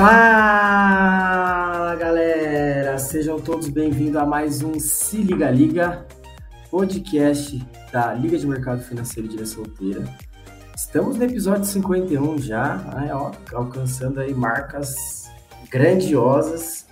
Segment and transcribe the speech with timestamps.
[0.00, 6.06] Fala galera, sejam todos bem-vindos a mais um Se Liga Liga,
[6.70, 7.62] podcast
[7.92, 10.02] da Liga de Mercado Financeiro de Ilha Solteira.
[10.74, 15.28] Estamos no episódio 51 já, né, ó, alcançando aí marcas
[15.70, 16.86] grandiosas.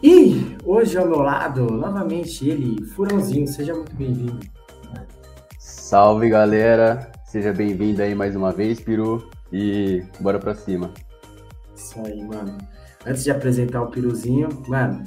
[0.00, 4.38] E hoje ao meu lado, novamente ele, Furãozinho, seja muito bem-vindo.
[5.58, 10.94] Salve galera, seja bem-vindo aí mais uma vez, Piru, e bora pra cima.
[11.82, 12.56] Isso aí, mano.
[13.04, 15.02] Antes de apresentar o Piruzinho, mano,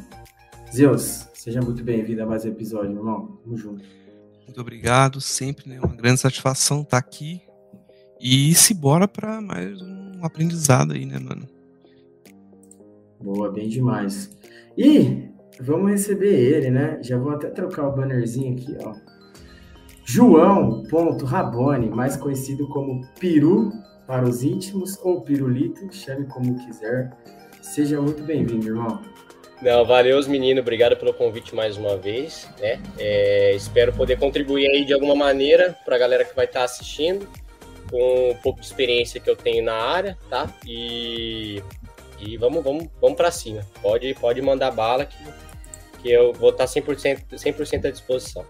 [0.73, 3.39] Zeus, seja muito bem-vindo a mais um episódio, irmão.
[3.41, 3.85] Tamo junto.
[4.43, 7.41] Muito obrigado, sempre né, uma grande satisfação estar aqui.
[8.19, 11.47] E se bora para mais um aprendizado aí, né, mano?
[13.21, 14.38] Boa, bem demais.
[14.77, 15.30] E
[15.61, 16.99] vamos receber ele, né?
[17.02, 18.94] Já vou até trocar o bannerzinho aqui, ó.
[20.03, 20.83] João
[21.23, 23.72] Rabone, mais conhecido como Piru
[24.06, 27.11] para os íntimos ou pirulito, chame como quiser.
[27.61, 29.02] Seja muito bem-vindo, irmão.
[29.62, 30.62] Não, valeu, os meninos.
[30.62, 32.47] Obrigado pelo convite mais uma vez.
[32.59, 32.80] Né?
[33.00, 36.66] É, espero poder contribuir aí de alguma maneira para a galera que vai estar tá
[36.66, 37.28] assistindo,
[37.89, 40.53] com um pouco de experiência que eu tenho na área, tá?
[40.67, 41.62] E,
[42.19, 43.62] e vamos, vamos, vamos para cima.
[43.81, 45.17] Pode, pode mandar bala que,
[46.02, 48.45] que eu vou estar 100%, 100 à disposição.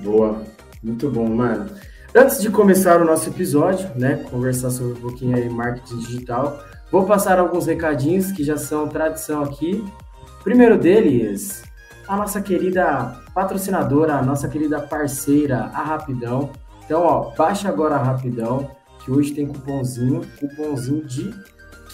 [0.00, 0.42] Boa,
[0.82, 1.70] muito bom, mano.
[2.16, 7.04] Antes de começar o nosso episódio, né, conversar sobre um pouquinho aí marketing digital, vou
[7.04, 9.84] passar alguns recadinhos que já são tradição aqui.
[10.44, 11.64] Primeiro deles,
[12.06, 16.52] a nossa querida patrocinadora, a nossa querida parceira, a Rapidão.
[16.84, 18.70] Então, ó, baixa agora a Rapidão,
[19.04, 21.34] que hoje tem cupomzinho, cupomzinho de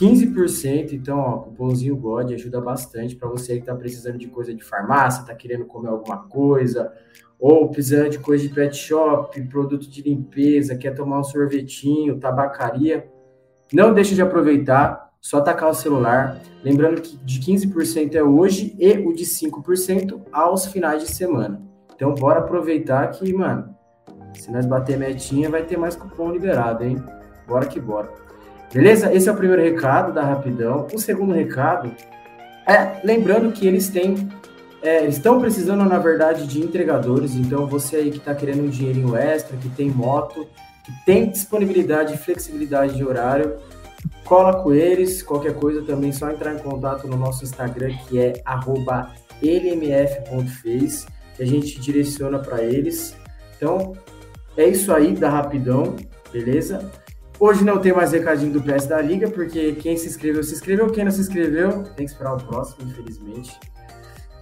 [0.00, 0.92] 15%.
[0.92, 5.20] Então, ó, cupomzinho God ajuda bastante para você que está precisando de coisa de farmácia,
[5.20, 6.92] está querendo comer alguma coisa,
[7.38, 13.08] ou precisando de coisa de pet shop, produto de limpeza, quer tomar um sorvetinho, tabacaria,
[13.72, 16.41] não deixe de aproveitar, só tacar o celular.
[16.64, 21.62] Lembrando que de 15% é hoje e o de 5% aos finais de semana.
[21.94, 23.75] Então, bora aproveitar que, mano,
[24.34, 26.96] se nós bater metinha, vai ter mais cupom liberado, hein?
[27.46, 28.10] Bora que bora.
[28.72, 29.12] Beleza?
[29.12, 30.86] Esse é o primeiro recado da Rapidão.
[30.92, 31.91] O segundo recado
[32.66, 34.28] é lembrando que eles têm
[34.82, 37.34] é, estão precisando, na verdade, de entregadores.
[37.34, 40.47] Então, você aí que está querendo um dinheirinho extra, que tem moto,
[40.84, 43.56] que tem disponibilidade e flexibilidade de horário,
[44.25, 45.22] cola com eles.
[45.22, 48.32] Qualquer coisa também, só entrar em contato no nosso Instagram, que é
[49.42, 51.06] lmf.face,
[51.37, 53.14] que a gente direciona para eles.
[53.56, 53.92] Então,
[54.56, 55.94] é isso aí da Rapidão,
[56.32, 56.91] beleza?
[57.40, 60.90] Hoje não tem mais recadinho do PS da Liga, porque quem se inscreveu, se inscreveu.
[60.90, 63.58] Quem não se inscreveu, tem que esperar o próximo, infelizmente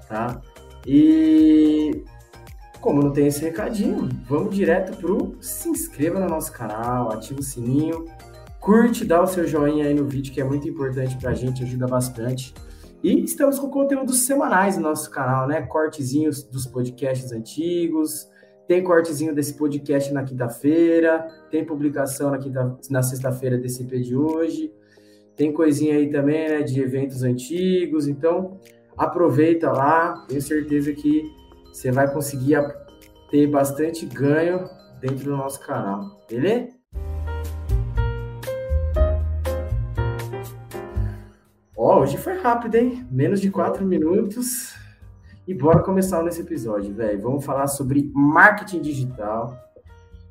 [0.09, 0.41] tá?
[0.86, 2.03] E
[2.81, 7.42] como não tem esse recadinho, vamos direto pro se inscreva no nosso canal, ativa o
[7.42, 8.06] sininho,
[8.60, 11.86] curte, dá o seu joinha aí no vídeo que é muito importante pra gente, ajuda
[11.86, 12.54] bastante.
[13.03, 15.62] E estamos com conteúdos semanais no nosso canal, né?
[15.62, 18.28] Cortezinhos dos podcasts antigos,
[18.69, 24.15] tem cortezinho desse podcast na quinta-feira, tem publicação na, quinta, na sexta-feira desse EP de
[24.15, 24.71] hoje,
[25.34, 28.61] tem coisinha aí também, né, de eventos antigos, então
[28.95, 31.23] aproveita lá, tenho certeza que
[31.73, 32.59] você vai conseguir
[33.31, 34.69] ter bastante ganho
[35.01, 36.77] dentro do nosso canal, beleza?
[41.75, 43.07] Ó, hoje foi rápido, hein?
[43.11, 44.75] Menos de quatro minutos.
[45.48, 47.22] E bora começar nesse episódio, velho.
[47.22, 49.59] Vamos falar sobre marketing digital.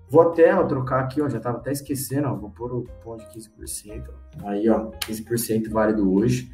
[0.07, 3.27] Vou até ó, trocar aqui, ó, já tava até esquecendo, ó, vou pôr o ponto
[3.27, 4.03] de 15%.
[4.09, 4.47] Ó.
[4.47, 6.51] Aí, ó, 15% válido hoje.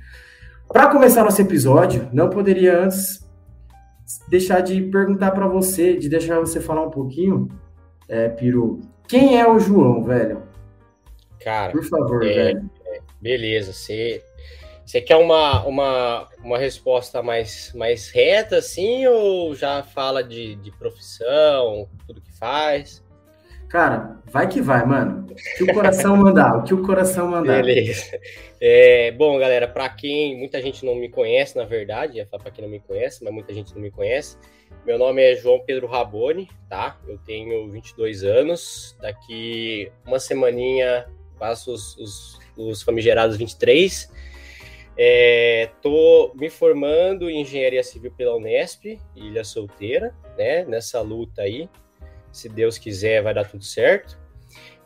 [0.69, 3.29] Para começar nosso episódio, não poderia antes
[4.29, 7.49] deixar de perguntar para você, de deixar você falar um pouquinho,
[8.07, 10.41] é, Piru, quem é o João, velho?
[11.43, 12.69] Cara, por favor, é, velho.
[12.85, 14.23] É, beleza, você
[14.85, 20.71] você quer uma, uma, uma resposta mais, mais reta, assim, ou já fala de, de
[20.71, 23.03] profissão, tudo que faz?
[23.69, 25.25] Cara, vai que vai, mano.
[25.31, 27.63] O que o coração mandar, o que o coração mandar.
[27.63, 28.19] Beleza.
[28.61, 32.63] É, bom, galera, para quem muita gente não me conhece, na verdade, é para quem
[32.63, 34.37] não me conhece, mas muita gente não me conhece,
[34.85, 36.97] meu nome é João Pedro Raboni, tá?
[37.07, 38.97] Eu tenho 22 anos.
[39.01, 41.07] Daqui uma semaninha
[41.39, 44.11] faço os, os, os famigerados 23.
[44.97, 50.63] É, tô me formando em engenharia civil pela Unesp, Ilha Solteira, né?
[50.65, 51.69] Nessa luta aí
[52.33, 54.19] se Deus quiser, vai dar tudo certo.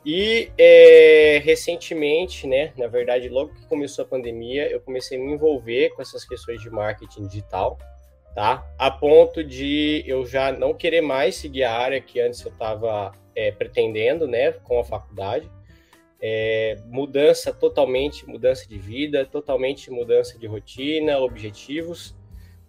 [0.06, 5.34] E é, recentemente, né, na verdade, logo que começou a pandemia, eu comecei a me
[5.34, 7.78] envolver com essas questões de marketing digital,
[8.36, 8.66] tá?
[8.78, 13.12] A ponto de eu já não querer mais seguir a área que antes eu estava
[13.36, 15.50] é, pretendendo, né, com a faculdade.
[16.20, 22.16] É, mudança totalmente, mudança de vida, totalmente mudança de rotina, objetivos,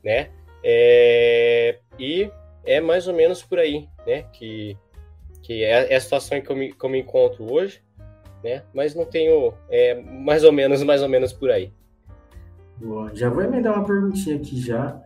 [0.04, 0.30] né?
[0.62, 2.30] É, e
[2.64, 4.24] é mais ou menos por aí, né?
[4.32, 4.76] Que,
[5.42, 7.80] que é, é a situação em que eu me, que eu me encontro hoje,
[8.42, 8.62] né?
[8.74, 11.72] Mas não tenho, é, mais ou menos, mais ou menos por aí.
[12.76, 13.10] Boa.
[13.14, 15.00] Já vou emendar uma perguntinha aqui já.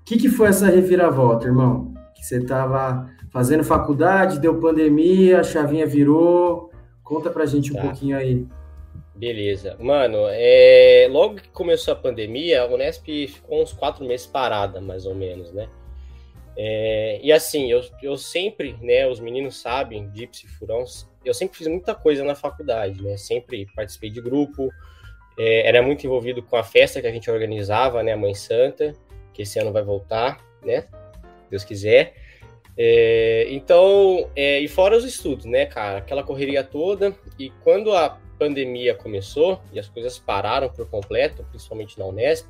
[0.00, 1.94] O que, que foi essa reviravolta, irmão?
[2.14, 6.71] Que você estava fazendo faculdade, deu pandemia, a chavinha virou.
[7.02, 7.82] Conta pra gente um tá.
[7.82, 8.46] pouquinho aí.
[9.14, 9.76] Beleza.
[9.78, 11.06] Mano, é...
[11.10, 15.52] logo que começou a pandemia, a Unesp ficou uns quatro meses parada, mais ou menos,
[15.52, 15.68] né?
[16.56, 17.20] É...
[17.22, 21.66] E assim, eu, eu sempre, né, os meninos sabem, Dips e Furões, eu sempre fiz
[21.66, 23.16] muita coisa na faculdade, né?
[23.16, 24.70] Sempre participei de grupo,
[25.38, 25.68] é...
[25.68, 28.94] era muito envolvido com a festa que a gente organizava, né, a Mãe Santa,
[29.32, 30.86] que esse ano vai voltar, né?
[31.50, 32.14] Deus quiser.
[32.76, 35.98] É, então, é, e fora os estudos, né, cara?
[35.98, 37.14] Aquela correria toda.
[37.38, 42.46] E quando a pandemia começou e as coisas pararam por completo, principalmente na Unesp,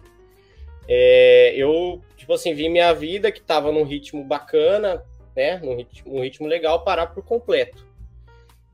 [0.89, 5.05] é, eu, tipo assim, vi minha vida que estava num ritmo bacana,
[5.35, 7.87] né, num ritmo, num ritmo legal, parar por completo.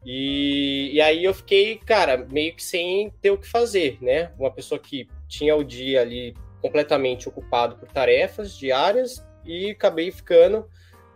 [0.04, 4.32] E, e aí eu fiquei, cara, meio que sem ter o que fazer, né?
[4.38, 10.66] Uma pessoa que tinha o dia ali completamente ocupado por tarefas diárias e acabei ficando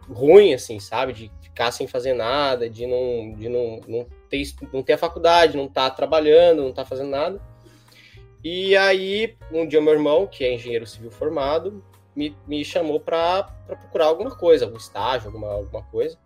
[0.08, 1.12] ruim, assim, sabe?
[1.12, 5.56] De ficar sem fazer nada, de não, de não, não, ter, não ter a faculdade,
[5.56, 7.40] não estar tá trabalhando, não estar tá fazendo nada.
[8.44, 11.84] E aí, um dia, meu irmão, que é engenheiro civil formado,
[12.14, 16.18] me, me chamou para procurar alguma coisa, algum estágio, alguma, alguma coisa.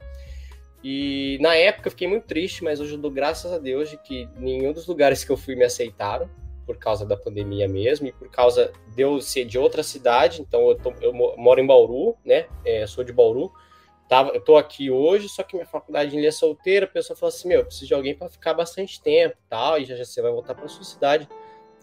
[0.82, 3.98] E na época eu fiquei muito triste, mas hoje eu dou graças a Deus de
[3.98, 6.30] que nenhum dos lugares que eu fui me aceitaram,
[6.64, 10.68] por causa da pandemia mesmo, e por causa de eu ser de outra cidade, então
[10.68, 12.46] eu, tô, eu moro em Bauru, né?
[12.64, 13.52] É, sou de Bauru,
[14.08, 17.34] tava, eu tô aqui hoje, só que minha faculdade em Ilha Solteira, a pessoa falou
[17.34, 20.22] assim, meu, eu preciso de alguém para ficar bastante tempo, tal, e já, já você
[20.22, 21.28] vai voltar para sua cidade,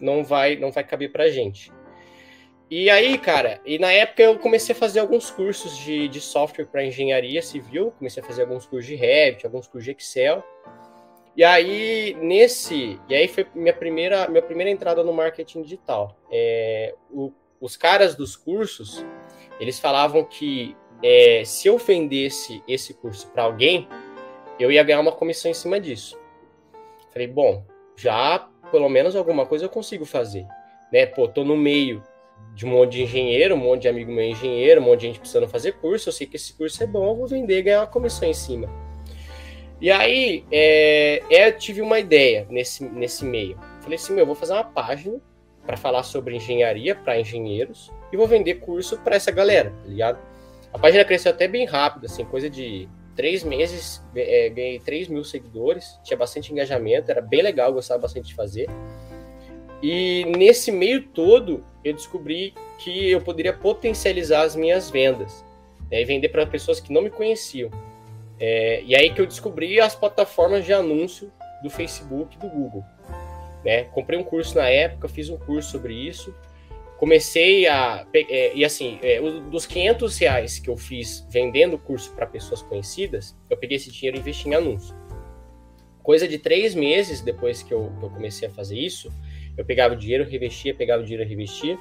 [0.00, 1.72] não vai não vai caber pra gente.
[2.70, 6.64] E aí, cara, e na época eu comecei a fazer alguns cursos de, de software
[6.64, 10.42] para engenharia civil, comecei a fazer alguns cursos de Revit, alguns cursos de Excel.
[11.36, 12.98] E aí, nesse.
[13.08, 16.16] E aí foi minha primeira, minha primeira entrada no marketing digital.
[16.30, 19.04] É, o, os caras dos cursos,
[19.60, 23.88] eles falavam que é, se eu vendesse esse curso para alguém,
[24.58, 26.18] eu ia ganhar uma comissão em cima disso.
[27.10, 27.64] Falei, bom,
[27.96, 30.46] já pelo menos alguma coisa eu consigo fazer.
[30.92, 31.06] Né?
[31.06, 32.02] Pô, tô no meio
[32.54, 35.20] de um monte de engenheiro, um monte de amigo meu engenheiro, um monte de gente
[35.20, 37.80] precisando fazer curso, eu sei que esse curso é bom, eu vou vender e ganhar
[37.80, 38.68] uma comissão em cima.
[39.80, 43.58] E aí, é, é eu tive uma ideia nesse, nesse meio.
[43.80, 45.20] Falei assim, meu, eu vou fazer uma página
[45.66, 50.18] para falar sobre engenharia para engenheiros e vou vender curso para essa galera, tá ligado?
[50.74, 55.22] A página cresceu até bem rápido, assim, coisa de três meses, é, ganhei 3 mil
[55.22, 58.68] seguidores, tinha bastante engajamento, era bem legal, gostava bastante de fazer.
[59.80, 65.44] E nesse meio todo, eu descobri que eu poderia potencializar as minhas vendas
[65.88, 67.70] né, e vender para pessoas que não me conheciam.
[68.40, 71.30] É, e aí que eu descobri as plataformas de anúncio
[71.62, 72.84] do Facebook e do Google.
[73.64, 73.84] Né?
[73.84, 76.34] Comprei um curso na época, fiz um curso sobre isso
[76.98, 78.06] comecei a.
[78.14, 79.20] É, e assim, é,
[79.50, 84.16] dos 500 reais que eu fiz vendendo curso para pessoas conhecidas, eu peguei esse dinheiro
[84.16, 84.94] e investi em anúncio.
[86.02, 89.10] Coisa de três meses depois que eu, que eu comecei a fazer isso,
[89.56, 91.78] eu pegava o dinheiro, revestia, pegava o dinheiro, revestia.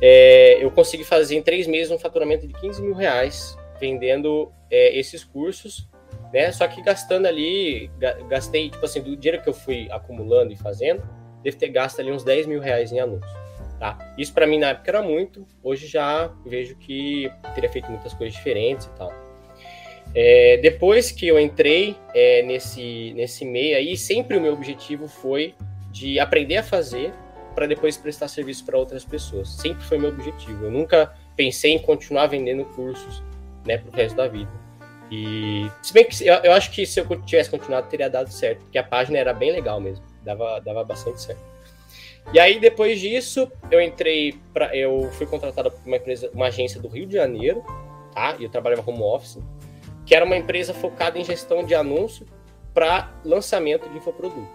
[0.00, 4.98] É, eu consegui fazer em três meses um faturamento de 15 mil reais vendendo é,
[4.98, 5.88] esses cursos,
[6.32, 6.52] né?
[6.52, 7.90] Só que gastando ali,
[8.28, 11.02] gastei, tipo assim, do dinheiro que eu fui acumulando e fazendo,
[11.42, 13.45] devo ter gasto ali uns 10 mil reais em anúncio.
[13.78, 13.98] Tá?
[14.16, 18.34] Isso para mim na época era muito, hoje já vejo que teria feito muitas coisas
[18.34, 19.12] diferentes e tal.
[20.14, 25.54] É, depois que eu entrei é, nesse, nesse meio aí, sempre o meu objetivo foi
[25.90, 27.12] de aprender a fazer
[27.54, 29.48] para depois prestar serviço para outras pessoas.
[29.48, 30.64] Sempre foi meu objetivo.
[30.64, 33.22] Eu nunca pensei em continuar vendendo cursos
[33.66, 34.50] né, para o resto da vida.
[35.10, 38.60] E se bem que eu, eu acho que se eu tivesse continuado teria dado certo,
[38.60, 41.42] porque a página era bem legal mesmo, dava, dava bastante certo.
[42.32, 44.76] E aí, depois disso, eu entrei para.
[44.76, 47.64] Eu fui contratado por uma empresa, uma agência do Rio de Janeiro,
[48.12, 48.36] tá?
[48.38, 49.38] E eu trabalhava home office,
[50.04, 52.26] que era uma empresa focada em gestão de anúncio
[52.74, 54.46] para lançamento de infoproduto.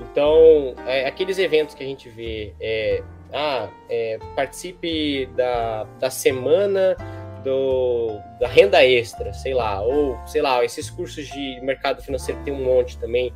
[0.00, 6.96] Então, é, aqueles eventos que a gente vê, é, ah, é, participe da, da semana
[7.42, 12.52] do, da renda extra, sei lá, ou sei lá, esses cursos de mercado financeiro tem
[12.52, 13.32] um monte também.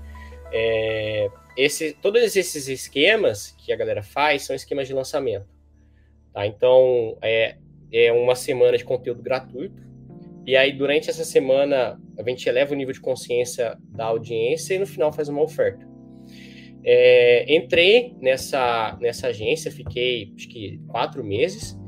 [0.53, 5.47] É, esse, todos esses esquemas que a galera faz são esquemas de lançamento.
[6.33, 6.47] Tá?
[6.47, 7.57] Então, é,
[7.93, 9.83] é uma semana de conteúdo gratuito.
[10.47, 14.79] E aí, durante essa semana, a gente eleva o nível de consciência da audiência e
[14.79, 15.89] no final faz uma oferta.
[16.83, 21.79] É, entrei nessa, nessa agência, fiquei acho que quatro meses,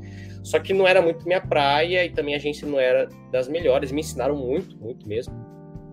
[0.43, 3.91] só que não era muito minha praia e também a agência não era das melhores.
[3.91, 5.33] Me ensinaram muito, muito mesmo,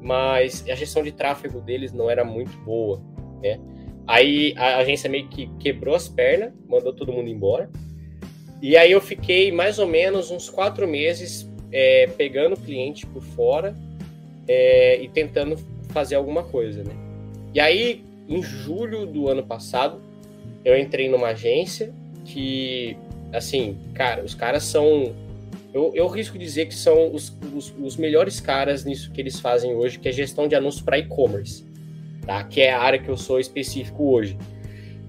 [0.03, 3.03] mas a gestão de tráfego deles não era muito boa,
[3.43, 3.59] né?
[4.07, 7.71] Aí a agência meio que quebrou as pernas, mandou todo mundo embora.
[8.61, 13.75] E aí eu fiquei mais ou menos uns quatro meses é, pegando cliente por fora
[14.49, 15.57] é, e tentando
[15.91, 16.93] fazer alguma coisa, né?
[17.55, 20.01] E aí, em julho do ano passado,
[20.65, 21.93] eu entrei numa agência
[22.25, 22.97] que,
[23.33, 25.15] assim, cara, os caras são.
[25.73, 29.75] Eu, eu risco dizer que são os, os, os melhores caras nisso que eles fazem
[29.75, 31.65] hoje, que é gestão de anúncios para e-commerce,
[32.27, 32.43] tá?
[32.45, 34.37] Que é a área que eu sou específico hoje.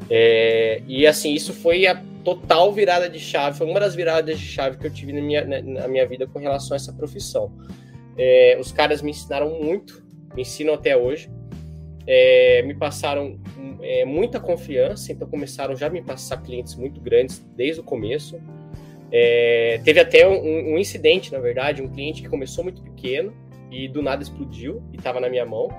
[0.10, 4.46] É, e assim, isso foi a total virada de chave, foi uma das viradas de
[4.46, 7.52] chave que eu tive na minha, na, minha vida com relação a essa profissão.
[8.18, 10.04] É, os caras me ensinaram muito,
[10.36, 11.30] me ensinam até hoje.
[12.08, 13.40] É, me passaram
[13.82, 18.40] é, muita confiança, então começaram já a me passar clientes muito grandes desde o começo.
[19.12, 23.34] É, teve até um, um, incidente, na verdade, um cliente que começou muito pequeno
[23.70, 25.70] e do nada explodiu e estava na minha mão.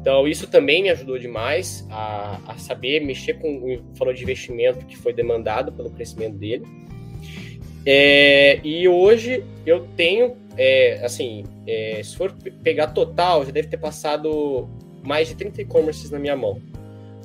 [0.00, 4.84] Então, isso também me ajudou demais a, a saber mexer com o valor de investimento
[4.86, 6.64] que foi demandado pelo crescimento dele.
[7.84, 12.32] É, e hoje eu tenho, é, assim, é, se for
[12.62, 14.68] pegar total, já deve ter passado
[15.02, 16.60] mais de 30 e-commerces na minha mão.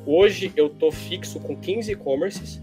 [0.06, 2.62] Hoje eu tô fixo com 15 e-commerces.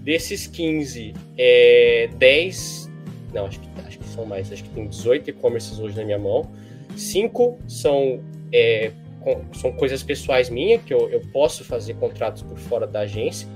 [0.00, 2.90] Desses 15, é, 10.
[3.32, 4.52] Não, acho que, acho que são mais.
[4.52, 6.50] Acho que tem 18 e-commerces hoje na minha mão.
[6.96, 8.92] Cinco são é,
[9.52, 13.48] são coisas pessoais minhas, que eu, eu posso fazer contratos por fora da agência.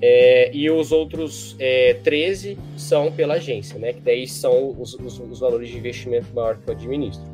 [0.00, 3.92] É, e os outros é, 13 são pela agência, né?
[3.92, 7.24] Que daí são os, os, os, valores de investimento maior que eu administro.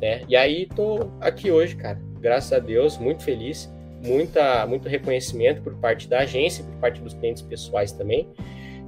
[0.00, 0.22] Né?
[0.28, 2.00] E aí tô aqui hoje, cara.
[2.20, 3.70] Graças a Deus, muito feliz.
[4.04, 8.28] Muita, muito reconhecimento por parte da agência, por parte dos clientes pessoais também.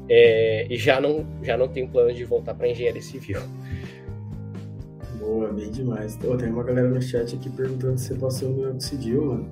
[0.08, 3.40] É, e já não, já não tenho plano de voltar para engenharia civil.
[5.24, 6.18] Boa, bem demais.
[6.22, 9.48] Oh, tem uma galera no chat aqui perguntando se você passou no Oxidil, mano.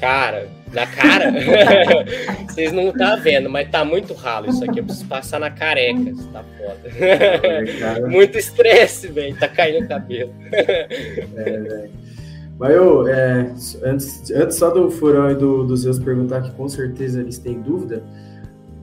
[0.00, 1.32] Cara, na cara?
[2.48, 4.78] Vocês não tá vendo, mas tá muito ralo isso aqui.
[4.80, 5.98] Eu preciso passar na careca.
[5.98, 6.88] Isso tá foda.
[6.98, 9.36] É, muito estresse, velho.
[9.36, 10.32] Tá caindo o cabelo.
[10.52, 10.86] É,
[11.58, 11.90] velho.
[12.58, 13.52] Mas eu, é,
[13.84, 17.60] antes, antes só do Furão e do, dos Zeus perguntar, que com certeza eles têm
[17.60, 18.02] dúvida,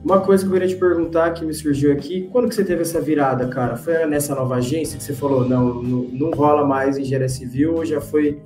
[0.06, 2.82] uma coisa que eu queria te perguntar, que me surgiu aqui, quando que você teve
[2.82, 3.76] essa virada, cara?
[3.76, 7.84] Foi nessa nova agência que você falou, não, não, não rola mais engenharia civil ou
[7.84, 8.40] já foi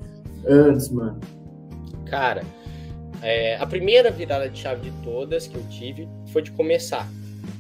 [0.47, 1.21] antes, mano?
[2.07, 2.43] Cara,
[3.21, 7.07] é, a primeira virada de chave de todas que eu tive foi de começar.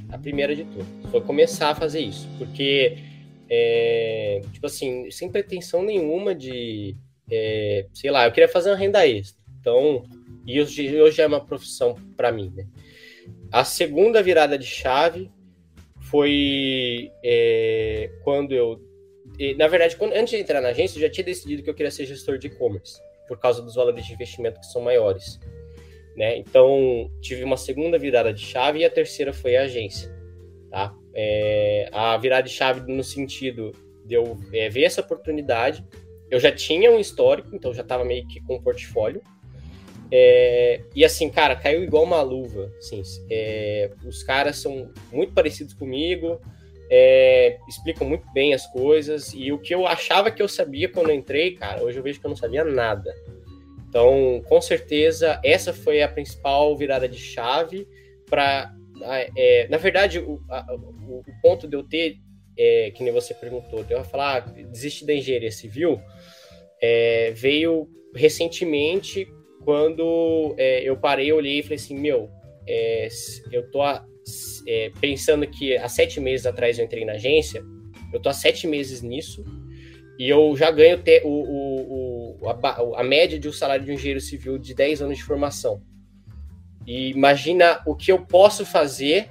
[0.09, 1.11] A primeira de todas.
[1.11, 2.26] Foi começar a fazer isso.
[2.38, 2.97] Porque,
[3.50, 6.97] é, tipo assim, sem pretensão nenhuma de,
[7.30, 9.38] é, sei lá, eu queria fazer uma renda extra.
[9.61, 10.04] Então,
[10.47, 12.64] e hoje, hoje é uma profissão para mim, né?
[13.52, 15.30] A segunda virada de chave
[16.11, 18.80] foi é, quando eu.
[19.57, 21.90] Na verdade, quando, antes de entrar na agência, eu já tinha decidido que eu queria
[21.90, 25.38] ser gestor de e-commerce, por causa dos valores de investimento que são maiores.
[26.16, 26.37] Né?
[26.37, 30.14] Então, tive uma segunda virada de chave e a terceira foi a agência.
[30.71, 30.95] Tá?
[31.14, 33.73] É, a virada de chave no sentido
[34.04, 35.85] de eu é, ver essa oportunidade.
[36.30, 39.23] Eu já tinha um histórico, então já estava meio que com um portfólio.
[40.12, 42.73] É, e assim, cara, caiu igual uma luva.
[42.79, 46.40] Assim, é, os caras são muito parecidos comigo,
[46.90, 49.33] é, explicam muito bem as coisas.
[49.33, 52.21] E o que eu achava que eu sabia quando eu entrei, cara, hoje eu vejo
[52.21, 53.14] que eu não sabia nada.
[53.88, 57.87] Então, com certeza, essa foi a principal virada de chave
[58.29, 58.75] para.
[59.37, 62.19] É, na verdade, o, a, o, ponto de eu ter,
[62.57, 65.99] é, que nem você perguntou, de eu falar, ah, desistir da engenharia civil,
[66.83, 69.26] é, veio recentemente
[69.64, 72.31] quando é, eu parei, olhei e falei assim, meu,
[72.67, 73.09] é,
[73.52, 74.05] eu tô a,
[74.67, 77.62] é, pensando que há sete meses atrás eu entrei na agência,
[78.12, 79.45] eu tô há sete meses nisso,
[80.19, 83.90] e eu já ganho te, o, o, o a, a, média de um salário de
[83.90, 85.83] um engenheiro civil de 10 anos de formação.
[86.87, 89.31] E imagina o que eu posso fazer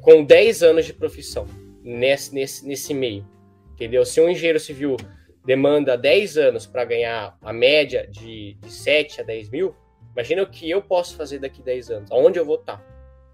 [0.00, 1.46] com 10 anos de profissão
[1.82, 3.26] nesse, nesse, nesse meio.
[3.74, 4.04] Entendeu?
[4.06, 4.96] Se um engenheiro civil
[5.44, 9.74] demanda 10 anos para ganhar a média de, de 7 a 10 mil,
[10.12, 12.84] imagina o que eu posso fazer daqui 10 anos, aonde eu vou estar, tá,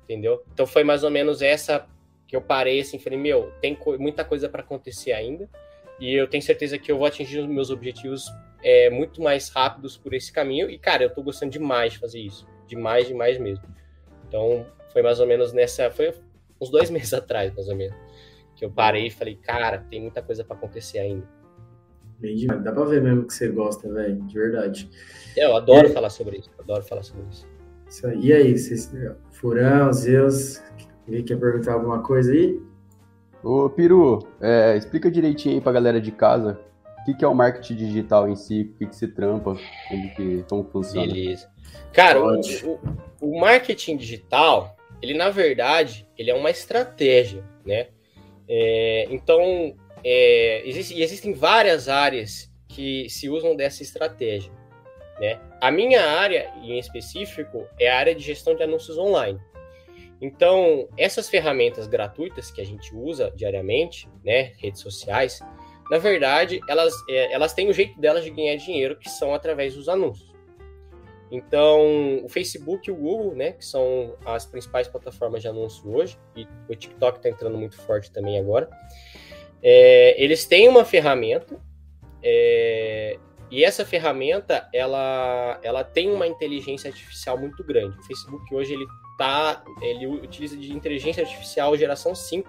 [0.04, 0.42] entendeu?
[0.52, 1.86] Então foi mais ou menos essa
[2.26, 5.48] que eu parei assim, falei, meu, tem co muita coisa para acontecer ainda,
[6.00, 8.26] e eu tenho certeza que eu vou atingir os meus objetivos
[8.62, 12.20] é, muito mais rápidos por esse caminho, e cara, eu tô gostando demais de fazer
[12.20, 13.64] isso, demais, demais mesmo.
[14.26, 16.12] Então foi mais ou menos nessa, foi
[16.60, 17.96] uns dois meses atrás, mais ou menos,
[18.56, 21.39] que eu parei e falei, cara, tem muita coisa para acontecer ainda.
[22.20, 22.62] Bem demais.
[22.62, 24.22] Dá pra ver mesmo que você gosta, velho.
[24.26, 24.90] De verdade.
[25.36, 25.90] É, eu adoro é.
[25.90, 26.50] falar sobre isso.
[26.58, 27.46] Adoro falar sobre isso.
[27.88, 28.20] isso aí.
[28.20, 28.92] E aí, vocês,
[29.30, 30.62] Furão, Zeus,
[31.06, 32.60] alguém quer perguntar alguma coisa aí?
[33.42, 36.60] Ô, Peru, é, explica direitinho aí pra galera de casa
[37.00, 39.56] o que, que é o marketing digital em si, o que, que se trampa,
[39.88, 41.06] como, que, como funciona.
[41.06, 41.50] Beleza.
[41.92, 42.80] Cara, o, o,
[43.20, 47.88] o, marketing digital, ele na verdade, ele é uma estratégia, né?
[48.46, 49.74] É, então,
[50.04, 54.52] é, existe, existem várias áreas que se usam dessa estratégia,
[55.18, 55.40] né?
[55.60, 59.38] A minha área, em específico, é a área de gestão de anúncios online.
[60.20, 65.40] Então, essas ferramentas gratuitas que a gente usa diariamente, né, redes sociais,
[65.90, 69.74] na verdade, elas, é, elas têm o jeito delas de ganhar dinheiro, que são através
[69.74, 70.30] dos anúncios.
[71.32, 76.18] Então, o Facebook e o Google, né, que são as principais plataformas de anúncio hoje,
[76.36, 78.68] e o TikTok está entrando muito forte também agora,
[79.62, 81.58] é, eles têm uma ferramenta,
[82.22, 83.18] é,
[83.50, 87.98] e essa ferramenta, ela, ela tem uma inteligência artificial muito grande.
[87.98, 88.86] O Facebook hoje, ele
[89.18, 92.48] tá, ele utiliza de inteligência artificial geração 5,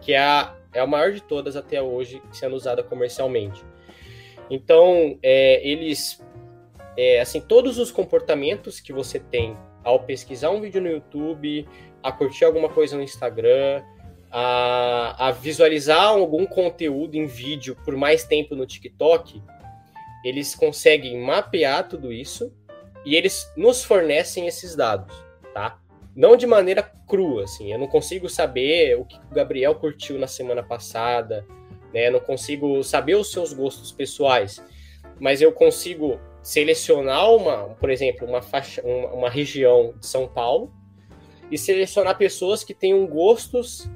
[0.00, 3.62] que é a, é a maior de todas até hoje sendo usada comercialmente.
[4.48, 6.24] Então, é, eles,
[6.96, 11.68] é, assim, todos os comportamentos que você tem ao pesquisar um vídeo no YouTube,
[12.02, 13.82] a curtir alguma coisa no Instagram,
[14.30, 19.42] a, a visualizar algum conteúdo em vídeo por mais tempo no TikTok,
[20.24, 22.52] eles conseguem mapear tudo isso
[23.04, 25.14] e eles nos fornecem esses dados,
[25.54, 25.80] tá?
[26.14, 27.72] não de maneira crua, assim.
[27.72, 31.46] Eu não consigo saber o que o Gabriel curtiu na semana passada,
[31.92, 32.08] né?
[32.08, 34.62] Eu não consigo saber os seus gostos pessoais,
[35.18, 40.72] mas eu consigo selecionar uma, por exemplo, uma faixa, uma, uma região de São Paulo
[41.50, 43.88] e selecionar pessoas que tenham gostos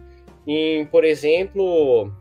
[0.46, 2.12] em, por exemplo,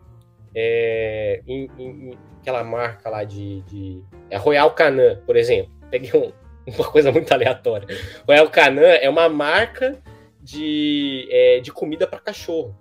[0.56, 5.72] é, em, em, aquela marca lá de, de é Royal Canin, por exemplo.
[5.90, 6.32] Peguei um,
[6.68, 7.88] uma coisa muito aleatória.
[8.28, 10.02] O El Canan é uma marca
[10.42, 12.78] de, é, de comida para cachorro.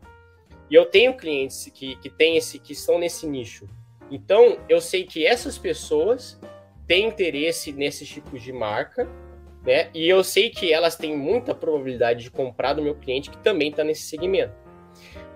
[0.71, 3.69] E eu tenho clientes que, que, tem esse, que estão nesse nicho.
[4.11, 6.41] Então, eu sei que essas pessoas
[6.87, 9.09] têm interesse nesses tipos de marca,
[9.65, 9.91] né?
[9.95, 13.71] E eu sei que elas têm muita probabilidade de comprar do meu cliente que também
[13.71, 14.55] está nesse segmento.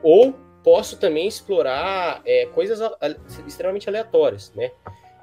[0.02, 2.80] Ou posso também explorar é, coisas
[3.46, 4.70] extremamente aleatórias, né?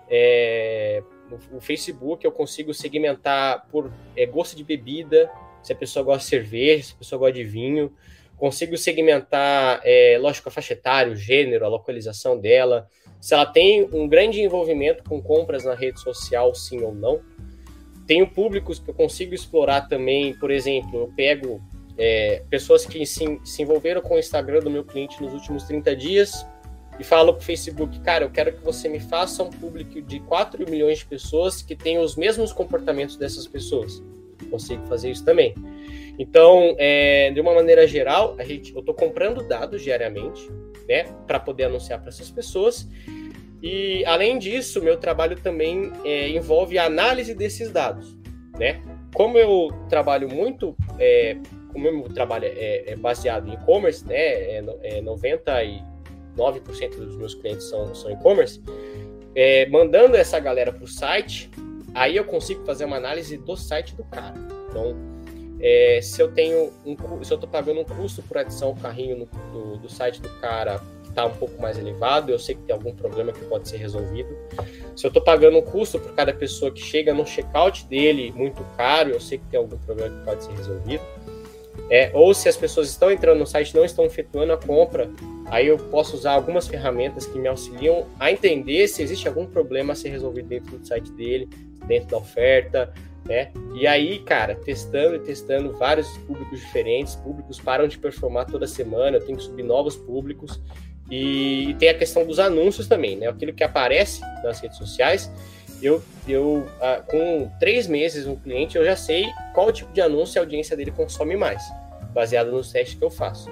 [0.09, 1.03] É,
[1.59, 5.29] Facebook eu consigo segmentar por é, gosto de bebida,
[5.61, 7.91] se a pessoa gosta de cerveja, se a pessoa gosta de vinho.
[8.37, 12.89] Consigo segmentar, é, lógico, a faixa etária, o gênero, a localização dela,
[13.21, 17.21] se ela tem um grande envolvimento com compras na rede social, sim ou não.
[18.05, 21.61] Tenho públicos que eu consigo explorar também, por exemplo, eu pego
[21.97, 25.95] é, pessoas que se, se envolveram com o Instagram do meu cliente nos últimos 30
[25.95, 26.45] dias,
[26.99, 30.69] e falo pro Facebook, cara, eu quero que você me faça um público de 4
[30.69, 34.03] milhões de pessoas que tenham os mesmos comportamentos dessas pessoas.
[34.49, 35.55] Consigo fazer isso também.
[36.19, 40.47] Então, é, de uma maneira geral, a gente, eu estou comprando dados diariamente,
[40.87, 42.87] né, para poder anunciar para essas pessoas.
[43.61, 48.15] E além disso, meu trabalho também é, envolve a análise desses dados,
[48.59, 48.81] né?
[49.15, 51.37] Como eu trabalho muito, é,
[51.73, 55.83] como meu trabalho é, é baseado em e-commerce, né, é, é 90 e
[56.37, 58.61] 9% dos meus clientes são, são e-commerce,
[59.35, 61.49] é, mandando essa galera para o site,
[61.93, 64.35] aí eu consigo fazer uma análise do site do cara.
[64.69, 64.95] Então,
[65.59, 69.17] é, se eu tenho um, se eu estou pagando um custo por adição ao carrinho
[69.17, 72.61] no, do, do site do cara que está um pouco mais elevado, eu sei que
[72.63, 74.35] tem algum problema que pode ser resolvido.
[74.95, 78.63] Se eu estou pagando um custo por cada pessoa que chega no checkout dele muito
[78.75, 81.03] caro, eu sei que tem algum problema que pode ser resolvido.
[81.89, 85.11] É, ou se as pessoas estão entrando no site não estão efetuando a compra,
[85.47, 89.93] aí eu posso usar algumas ferramentas que me auxiliam a entender se existe algum problema
[89.93, 91.47] a ser resolvido dentro do site dele,
[91.85, 92.93] dentro da oferta,
[93.25, 93.51] né?
[93.75, 99.17] E aí, cara, testando e testando vários públicos diferentes, públicos param de performar toda semana,
[99.17, 100.61] eu tenho que subir novos públicos.
[101.11, 103.27] E tem a questão dos anúncios também, né?
[103.27, 105.31] Aquilo que aparece nas redes sociais,
[105.85, 110.39] eu, eu ah, com três meses um cliente, eu já sei qual tipo de anúncio
[110.39, 111.63] a audiência dele consome mais,
[112.13, 113.49] baseado nos testes que eu faço.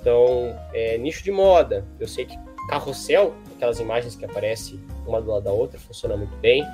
[0.00, 2.38] Então, é, nicho de moda, eu sei que
[2.68, 6.64] carrossel, aquelas imagens que aparecem uma do lado da outra, funciona muito bem.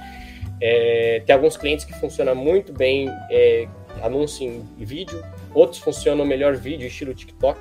[0.61, 3.67] É, tem alguns clientes que funcionam muito bem é,
[4.03, 5.23] anúncio em vídeo,
[5.55, 7.59] outros funcionam melhor vídeo estilo TikTok,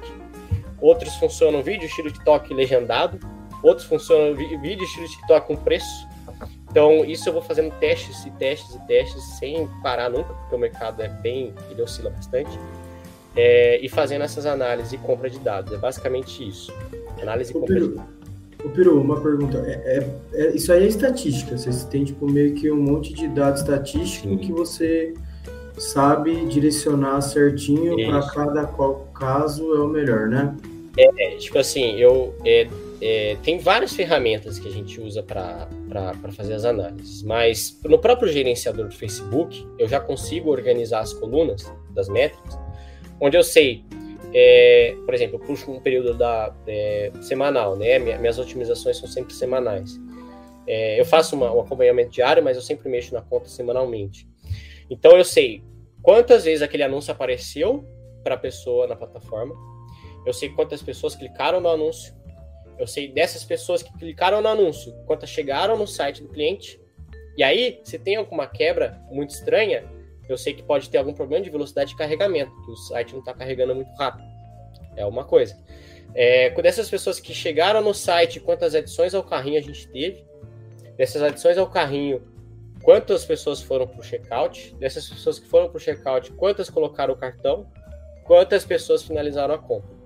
[0.79, 3.19] outros funcionam vídeo estilo TikTok legendado,
[3.63, 6.07] outros funcionam vídeo estilo TikTok com preço,
[6.75, 10.59] então, isso eu vou fazendo testes e testes e testes sem parar nunca, porque o
[10.59, 12.51] mercado é bem, ele oscila bastante.
[13.33, 15.71] É, e fazendo essas análises e compra de dados.
[15.71, 16.73] É basicamente isso.
[17.21, 18.09] Análise e compra de dados.
[18.61, 19.63] Ô, Peru, uma pergunta.
[19.65, 21.57] É, é, é, isso aí é estatística.
[21.57, 25.13] Você tem, tipo, meio que um monte de dados estatísticos que você
[25.77, 30.53] sabe direcionar certinho para cada qual caso é o melhor, né?
[30.97, 32.35] É, tipo assim, eu
[33.01, 35.67] é, tem várias ferramentas que a gente usa para
[36.31, 41.71] fazer as análises, mas no próprio gerenciador do Facebook eu já consigo organizar as colunas
[41.91, 42.57] das métricas,
[43.19, 43.83] onde eu sei,
[44.33, 47.99] é, por exemplo, eu puxo um período da é, semanal, né?
[47.99, 49.99] Minhas otimizações são sempre semanais.
[50.67, 54.27] É, eu faço uma, um acompanhamento diário, mas eu sempre mexo na conta semanalmente.
[54.89, 55.63] Então eu sei
[56.01, 57.85] quantas vezes aquele anúncio apareceu
[58.23, 59.55] para a pessoa na plataforma,
[60.25, 62.13] eu sei quantas pessoas clicaram no anúncio,
[62.77, 66.79] eu sei dessas pessoas que clicaram no anúncio, quantas chegaram no site do cliente.
[67.37, 69.83] E aí, se tem alguma quebra muito estranha,
[70.27, 73.19] eu sei que pode ter algum problema de velocidade de carregamento, que o site não
[73.19, 74.27] está carregando muito rápido.
[74.95, 75.57] É uma coisa.
[76.13, 80.25] É, dessas pessoas que chegaram no site, quantas adições ao carrinho a gente teve,
[80.97, 82.23] dessas adições ao carrinho,
[82.81, 87.13] quantas pessoas foram para o checkout, dessas pessoas que foram para o checkout, quantas colocaram
[87.13, 87.69] o cartão,
[88.23, 90.04] quantas pessoas finalizaram a compra.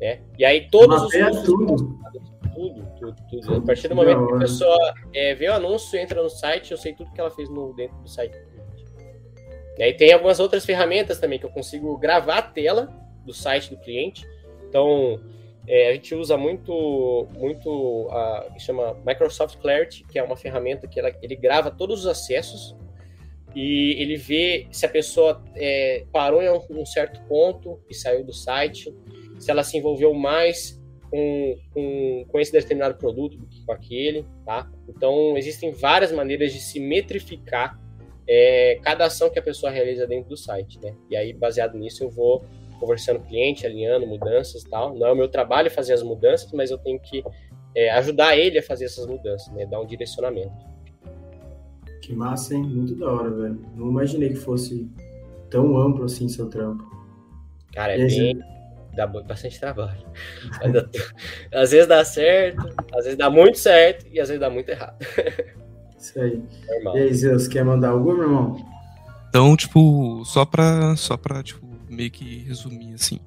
[0.00, 0.20] Né?
[0.38, 1.98] E aí todos os tudo.
[2.54, 3.56] tudo, tudo, tudo.
[3.56, 6.78] A partir do momento que a pessoa é, vê o anúncio, entra no site, eu
[6.78, 8.36] sei tudo que ela fez no, dentro do site.
[9.78, 12.88] E aí tem algumas outras ferramentas também que eu consigo gravar a tela
[13.24, 14.26] do site do cliente.
[14.68, 15.20] Então,
[15.66, 20.86] é, a gente usa muito, muito a que chama Microsoft Clarity, que é uma ferramenta
[20.86, 22.76] que ela, ele grava todos os acessos
[23.54, 28.24] e ele vê se a pessoa é, parou em um, um, certo ponto e saiu
[28.24, 28.94] do site,
[29.40, 34.24] se ela se envolveu mais com, com, com esse determinado produto do que com aquele,
[34.44, 34.70] tá?
[34.88, 37.80] Então, existem várias maneiras de se metrificar
[38.28, 40.94] é, cada ação que a pessoa realiza dentro do site, né?
[41.10, 42.44] E aí, baseado nisso, eu vou
[42.78, 44.94] conversando com o cliente, alinhando mudanças e tal.
[44.94, 47.24] Não é o meu trabalho fazer as mudanças, mas eu tenho que
[47.74, 49.66] é, ajudar ele a fazer essas mudanças, né?
[49.66, 50.70] Dar um direcionamento.
[52.02, 52.62] Que massa, hein?
[52.62, 53.60] Muito da hora, velho.
[53.74, 54.88] Não imaginei que fosse
[55.50, 56.84] tão amplo assim seu trampo.
[57.72, 58.38] Cara, é bem...
[59.00, 60.04] Dá bastante trabalho.
[61.50, 64.98] às vezes dá certo, às vezes dá muito certo e às vezes dá muito errado.
[65.98, 66.42] Isso aí.
[66.68, 66.98] Normal.
[66.98, 68.66] E aí, Zeus, quer mandar algum, meu irmão?
[69.30, 73.20] Então, tipo, só pra, só pra tipo, meio que resumir assim,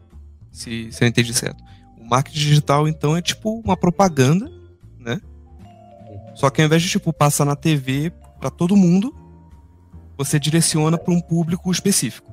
[0.51, 1.63] se, se eu entendi certo.
[1.97, 4.47] O marketing digital, então, é tipo uma propaganda,
[4.99, 5.19] né?
[6.35, 9.11] Só que ao invés de, tipo, passar na TV para todo mundo,
[10.15, 12.31] você direciona para um público específico.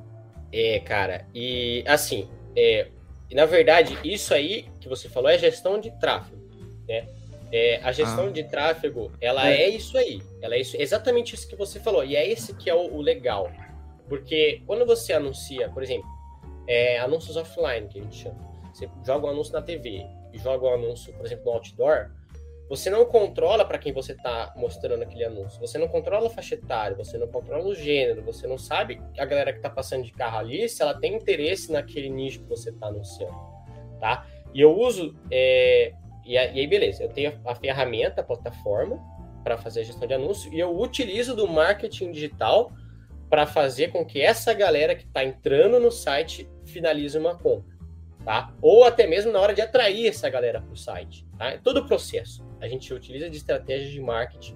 [0.53, 2.89] É, cara, e assim, é,
[3.35, 6.41] na verdade, isso aí que você falou é gestão de tráfego,
[6.87, 7.07] né?
[7.51, 8.31] É, a gestão ah.
[8.31, 9.63] de tráfego, ela é.
[9.63, 9.69] é.
[9.69, 10.21] isso aí.
[10.41, 12.03] Ela é isso, exatamente isso que você falou.
[12.03, 13.51] E é esse que é o, o legal.
[14.07, 16.09] Porque quando você anuncia, por exemplo,
[16.67, 18.51] é, anúncios offline, que a gente chama.
[18.73, 22.09] Você joga um anúncio na TV e joga um anúncio, por exemplo, no outdoor,
[22.71, 25.59] você não controla para quem você está mostrando aquele anúncio.
[25.59, 29.25] Você não controla a faixa etária, você não controla o gênero, você não sabe a
[29.25, 32.69] galera que está passando de carro ali se ela tem interesse naquele nicho que você
[32.69, 33.35] está anunciando,
[33.99, 34.25] tá?
[34.53, 35.91] E eu uso, é,
[36.25, 38.97] e, aí beleza, eu tenho a ferramenta, a plataforma
[39.43, 42.71] para fazer a gestão de anúncio e eu utilizo do marketing digital
[43.29, 47.75] para fazer com que essa galera que está entrando no site finalize uma compra,
[48.23, 48.53] tá?
[48.61, 51.49] Ou até mesmo na hora de atrair essa galera para o site, tá?
[51.49, 52.49] É todo o processo.
[52.61, 54.55] A gente utiliza de estratégias de marketing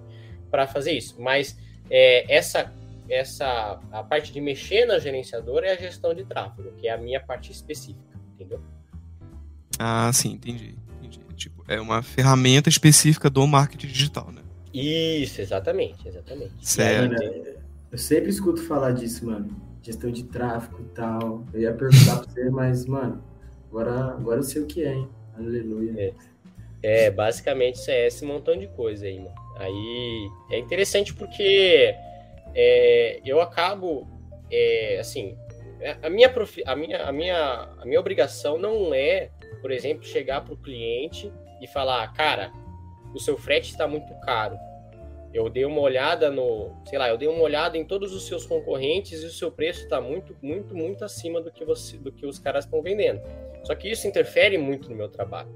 [0.49, 1.57] para fazer isso, mas
[1.89, 2.71] é, essa
[3.07, 6.97] essa a parte de mexer na gerenciadora é a gestão de tráfego, que é a
[6.97, 8.59] minha parte específica, entendeu?
[9.77, 10.75] Ah, sim, entendi.
[11.01, 11.19] entendi.
[11.35, 14.41] Tipo, é uma ferramenta específica do marketing digital, né?
[14.73, 16.53] Isso, exatamente, exatamente.
[16.61, 17.15] Certo.
[17.91, 19.55] Eu sempre escuto falar disso, mano.
[19.81, 21.45] Gestão de tráfego e tal.
[21.53, 23.23] Eu ia perguntar pra você, mas, mano,
[23.69, 25.09] agora, agora eu sei o que é, hein?
[25.37, 25.93] Aleluia.
[25.97, 26.13] É,
[26.85, 29.35] é basicamente isso é esse montão de coisa aí, mano.
[29.57, 31.95] Aí é interessante porque
[32.53, 34.07] é, eu acabo,
[34.51, 35.37] é, assim,
[35.79, 39.29] é, a minha, profi, a, minha, a, minha, a minha obrigação não é,
[39.61, 42.51] por exemplo, chegar pro cliente e falar, cara,
[43.13, 44.57] o seu frete está muito caro
[45.35, 48.45] eu dei uma olhada no, sei lá, eu dei uma olhada em todos os seus
[48.45, 52.25] concorrentes e o seu preço está muito, muito, muito acima do que você, do que
[52.25, 53.21] os caras estão vendendo.
[53.65, 55.53] Só que isso interfere muito no meu trabalho.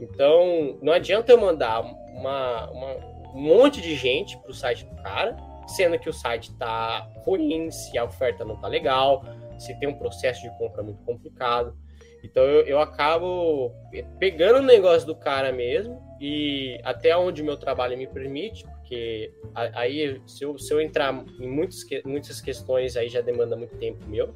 [0.00, 4.96] Então, não adianta eu mandar uma, uma um monte de gente para o site do
[5.02, 9.24] cara, sendo que o site está ruim, se a oferta não está legal,
[9.58, 11.76] se tem um processo de compra muito complicado.
[12.24, 13.72] Então eu, eu acabo
[14.18, 19.32] pegando o negócio do cara mesmo e até onde o meu trabalho me permite, porque
[19.54, 24.34] aí se eu, se eu entrar em muitas questões aí já demanda muito tempo meu,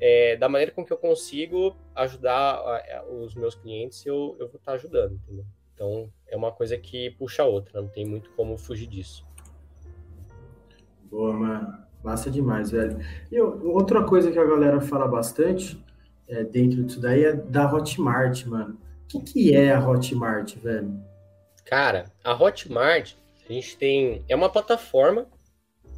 [0.00, 2.62] é, da maneira com que eu consigo ajudar
[3.10, 5.44] os meus clientes, eu, eu vou estar ajudando, entendeu?
[5.74, 9.24] Então é uma coisa que puxa a outra, não tem muito como fugir disso.
[11.10, 11.90] Boa, mano.
[12.02, 12.98] Massa demais, velho.
[13.30, 15.82] E outra coisa que a galera fala bastante
[16.26, 18.78] é, dentro disso daí é da Hotmart, mano.
[19.04, 20.98] O que, que é a Hotmart, velho?
[21.64, 23.14] Cara, a Hotmart,
[23.48, 24.24] a gente tem.
[24.28, 25.26] É uma plataforma,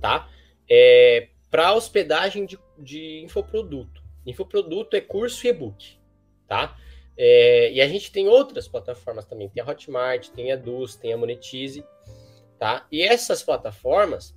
[0.01, 0.29] tá?
[0.69, 4.03] É, para hospedagem de, de infoproduto.
[4.27, 5.99] Infoproduto é curso e e-book,
[6.47, 6.77] tá?
[7.17, 9.49] É, e a gente tem outras plataformas também.
[9.49, 11.85] Tem a Hotmart, tem a Dus, tem a Monetize,
[12.59, 12.87] tá?
[12.91, 14.35] E essas plataformas,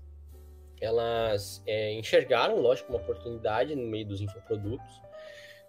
[0.79, 5.01] elas é, enxergaram, lógico, uma oportunidade no meio dos infoprodutos.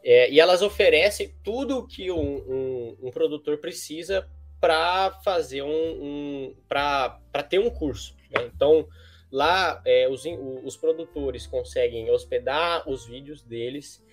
[0.03, 4.29] É, e elas oferecem tudo o que um, um, um, produtor precisa
[4.61, 8.15] para fazer um, um para ter um curso.
[8.31, 8.49] Né?
[8.55, 8.87] Então,
[9.31, 10.25] lá é, os,
[10.65, 14.05] os produtores conseguem hospedar os vídeos deles.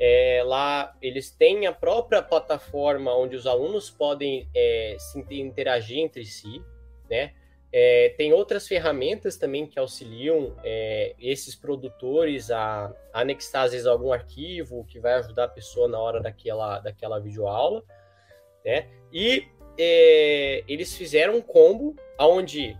[0.00, 6.24] É, lá eles têm a própria plataforma onde os alunos podem é, se interagir entre
[6.24, 6.62] si,
[7.10, 7.34] né?
[7.70, 14.12] É, tem outras ferramentas também que auxiliam é, esses produtores a, anexar, às vezes, algum
[14.12, 17.84] arquivo que vai ajudar a pessoa na hora daquela, daquela videoaula.
[18.64, 18.88] Né?
[19.12, 19.46] E
[19.78, 22.76] é, eles fizeram um combo onde,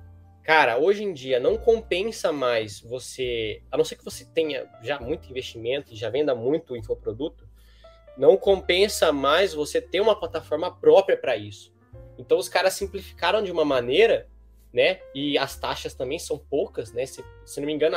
[0.49, 4.99] cara, hoje em dia não compensa mais você, a não ser que você tenha já
[4.99, 7.47] muito investimento e já venda muito infoproduto,
[8.17, 11.71] não compensa mais você ter uma plataforma própria para isso.
[12.17, 14.27] Então os caras simplificaram de uma maneira
[14.73, 15.01] né?
[15.15, 17.07] E as taxas também são poucas, né?
[17.07, 17.97] Se, se não me engano,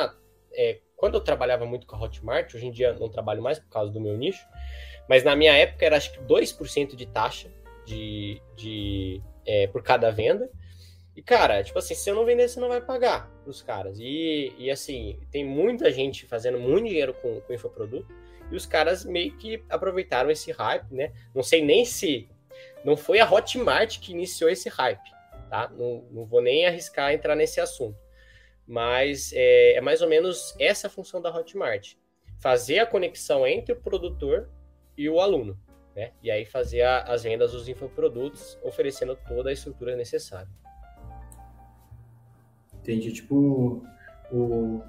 [0.53, 3.69] é, quando eu trabalhava muito com a Hotmart, hoje em dia não trabalho mais por
[3.69, 4.45] causa do meu nicho,
[5.07, 7.49] mas na minha época era acho que 2% de taxa
[7.85, 10.49] de, de, é, por cada venda.
[11.15, 13.99] E, cara, tipo assim, se eu não vender, você não vai pagar pros caras.
[13.99, 18.07] E, e assim, tem muita gente fazendo muito dinheiro com, com infoproduto,
[18.49, 21.13] e os caras meio que aproveitaram esse hype, né?
[21.33, 22.29] Não sei nem se
[22.83, 25.09] não foi a Hotmart que iniciou esse hype,
[25.49, 25.69] tá?
[25.69, 27.97] Não, não vou nem arriscar entrar nesse assunto.
[28.67, 31.95] Mas é, é mais ou menos essa a função da Hotmart.
[32.39, 34.49] Fazer a conexão entre o produtor
[34.97, 35.59] e o aluno,
[35.95, 36.11] né?
[36.21, 40.49] E aí fazer a, as vendas dos infoprodutos, oferecendo toda a estrutura necessária.
[42.81, 43.11] Entendi.
[43.11, 43.83] Tipo,
[44.31, 44.81] o,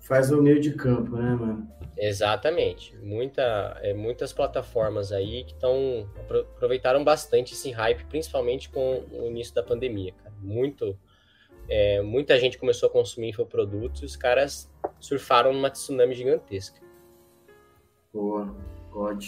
[0.00, 1.68] faz o meio de campo, né, mano?
[1.96, 2.96] Exatamente.
[2.98, 6.08] Muita, é, muitas plataformas aí que estão
[6.54, 10.34] aproveitaram bastante esse hype, principalmente com o início da pandemia, cara.
[10.40, 10.96] Muito,
[11.68, 16.80] é, muita gente começou a consumir infoprodutos e os caras surfaram numa tsunami gigantesca.
[18.12, 18.54] Boa,
[18.90, 19.24] God.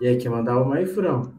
[0.00, 1.34] E aí, quer mandar uma aí, Furão?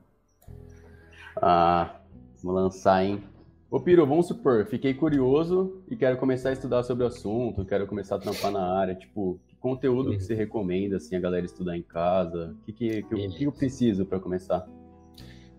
[1.42, 2.00] Ah,
[2.42, 3.24] vou lançar, hein?
[3.70, 7.88] Ô, Piro, vamos supor, fiquei curioso e quero começar a estudar sobre o assunto, quero
[7.88, 11.76] começar a trampar na área, tipo, que conteúdo que você recomenda, assim, a galera estudar
[11.76, 12.56] em casa?
[12.62, 14.68] O que, que, que, eu, que eu preciso para começar?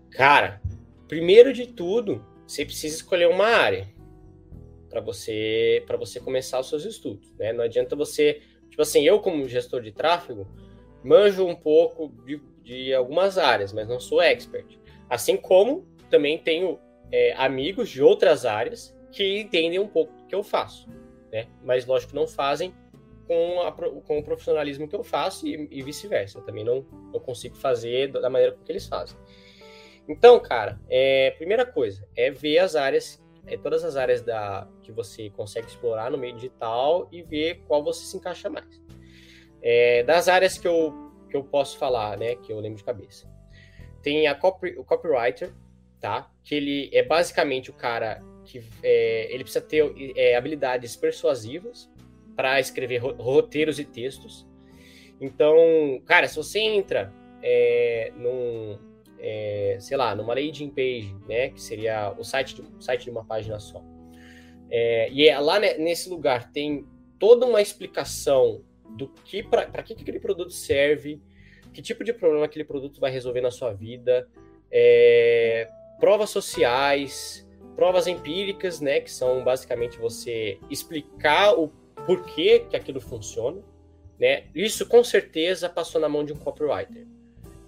[0.09, 0.61] Cara,
[1.05, 3.89] primeiro de tudo, você precisa escolher uma área
[4.89, 7.51] para você para você começar os seus estudos, né?
[7.51, 10.47] Não adianta você, tipo assim, eu como gestor de tráfego,
[11.03, 14.79] manjo um pouco de, de algumas áreas, mas não sou expert.
[15.09, 16.79] Assim como também tenho
[17.11, 20.87] é, amigos de outras áreas que entendem um pouco do que eu faço,
[21.31, 21.47] né?
[21.63, 22.73] Mas lógico não fazem
[23.27, 26.39] com, a, com o profissionalismo que eu faço e, e vice-versa.
[26.39, 29.17] Eu também não, não consigo fazer da maneira que eles fazem.
[30.07, 34.91] Então, cara, é, primeira coisa é ver as áreas, é, todas as áreas da, que
[34.91, 38.81] você consegue explorar no meio digital e ver qual você se encaixa mais.
[39.61, 40.93] É, das áreas que eu,
[41.29, 43.29] que eu posso falar, né, que eu lembro de cabeça.
[44.01, 45.53] Tem a copy, o copywriter,
[45.99, 46.31] tá?
[46.47, 49.83] Que ele é basicamente o cara que é, ele precisa ter
[50.15, 51.91] é, habilidades persuasivas
[52.35, 54.47] para escrever roteiros e textos.
[55.19, 57.11] Então, cara, se você entra
[57.43, 58.79] é, num,
[59.19, 63.25] é, sei lá, numa landing page, né, que seria o site de, site de uma
[63.25, 63.83] página só,
[64.69, 66.85] é, e é, lá nesse lugar tem
[67.19, 68.63] toda uma explicação
[68.95, 71.21] do que para que, que aquele produto serve,
[71.73, 74.29] que tipo de problema aquele produto vai resolver na sua vida,
[74.71, 81.69] é, provas sociais, provas empíricas, né, que são basicamente você explicar o
[82.05, 83.61] porquê que aquilo funciona,
[84.19, 84.45] né?
[84.55, 87.05] Isso com certeza passou na mão de um copywriter.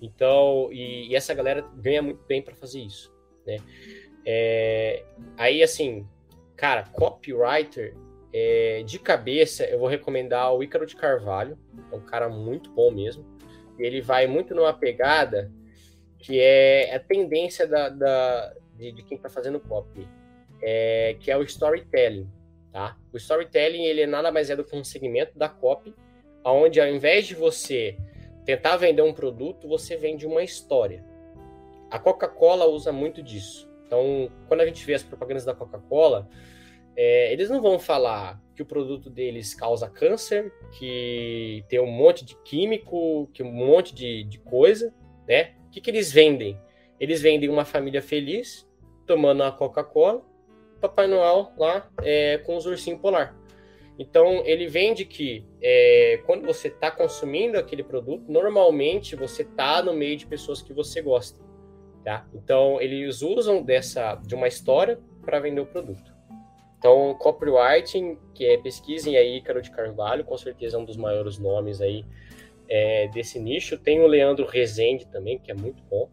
[0.02, 3.14] Então, e, e essa galera ganha muito bem para fazer isso,
[3.46, 3.58] né?
[4.26, 5.04] É,
[5.38, 6.08] aí, assim,
[6.56, 7.96] cara, copywriter,
[8.34, 11.58] é, de cabeça, eu vou recomendar o Ícaro de Carvalho,
[11.92, 13.26] é um cara muito bom mesmo.
[13.78, 15.52] Ele vai muito numa pegada
[16.20, 20.08] que é a tendência da, da de, de, quem está fazendo copy,
[20.62, 22.30] é, que é o storytelling,
[22.72, 22.98] tá?
[23.12, 25.96] O storytelling ele nada mais é do que um segmento da copy,
[26.44, 27.98] onde ao invés de você
[28.46, 31.04] tentar vender um produto, você vende uma história.
[31.90, 36.30] A Coca-Cola usa muito disso, Então, quando a gente vê as propagandas da Coca-Cola,
[36.96, 42.26] é, eles não vão falar que o produto deles causa câncer, que tem um monte
[42.26, 44.94] de químico, que um monte de, de coisa,
[45.28, 45.56] né?
[45.70, 46.60] O que, que eles vendem?
[47.00, 48.68] Eles vendem uma família feliz,
[49.06, 50.22] tomando a Coca-Cola,
[50.82, 53.38] Papai Noel lá é, com os ursinhos polar.
[54.00, 59.94] Então, ele vende que é, quando você está consumindo aquele produto, normalmente você está no
[59.94, 61.40] meio de pessoas que você gosta.
[62.04, 62.26] Tá?
[62.34, 66.12] Então, eles usam dessa de uma história para vender o produto.
[66.80, 71.38] Então, copywriting, que é pesquisem aí Ícaro de Carvalho, com certeza é um dos maiores
[71.38, 72.06] nomes aí
[72.70, 73.78] é, desse nicho.
[73.78, 76.10] Tem o Leandro Rezende também, que é muito bom.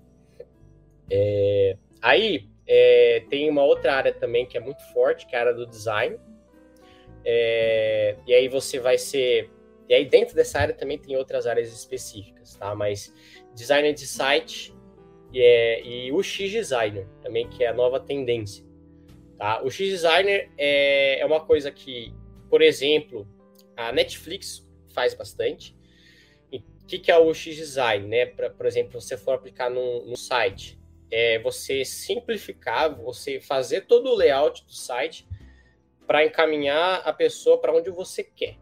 [1.11, 5.43] É, aí, é, tem uma outra área também que é muito forte, que é a
[5.43, 6.19] área do design.
[7.25, 9.51] É, e aí você vai ser.
[9.89, 12.75] E aí dentro dessa área também tem outras áreas específicas, tá?
[12.75, 13.13] Mas
[13.55, 14.75] designer de site
[15.33, 18.65] e, é, e o X designer também, que é a nova tendência.
[19.39, 19.63] Tá?
[19.63, 22.13] O X designer é, é uma coisa que,
[22.49, 23.29] por exemplo,
[23.77, 25.76] a Netflix faz bastante.
[26.87, 28.27] O que, que é o X design, né?
[28.27, 30.79] Pra, por exemplo, se você for aplicar no site,
[31.11, 35.27] é você simplificar, você fazer todo o layout do site
[36.07, 38.57] para encaminhar a pessoa para onde você quer.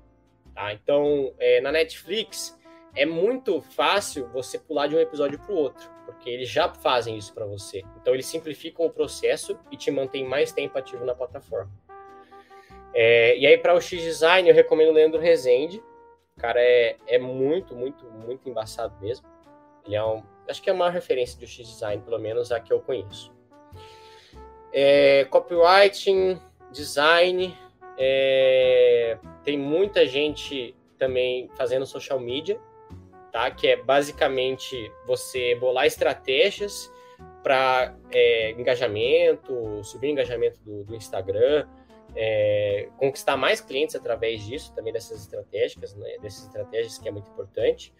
[0.55, 0.73] Tá?
[0.73, 2.59] Então, é, na Netflix,
[2.97, 7.19] é muito fácil você pular de um episódio para o outro, porque eles já fazem
[7.19, 7.83] isso para você.
[8.01, 11.71] Então, eles simplificam o processo e te mantêm mais tempo ativo na plataforma.
[12.95, 15.83] É, e aí, para o X-Design, eu recomendo o Leandro Rezende.
[16.45, 19.27] Cara é, é muito, muito, muito embaçado mesmo.
[19.87, 22.83] Ele é um, acho que é uma referência de X-Design, pelo menos a que eu
[22.83, 23.33] conheço.
[24.71, 26.39] É, copywriting,
[26.71, 27.57] design,
[27.97, 32.61] é, tem muita gente também fazendo social media,
[33.33, 33.51] tá?
[33.51, 36.93] Que é basicamente você bolar estratégias
[37.43, 41.67] para é, engajamento, subir o engajamento do, do Instagram,
[42.17, 46.19] é, conquistar mais clientes através disso, também dessas estratégias, né?
[46.21, 47.93] Dessas estratégias que é muito importante.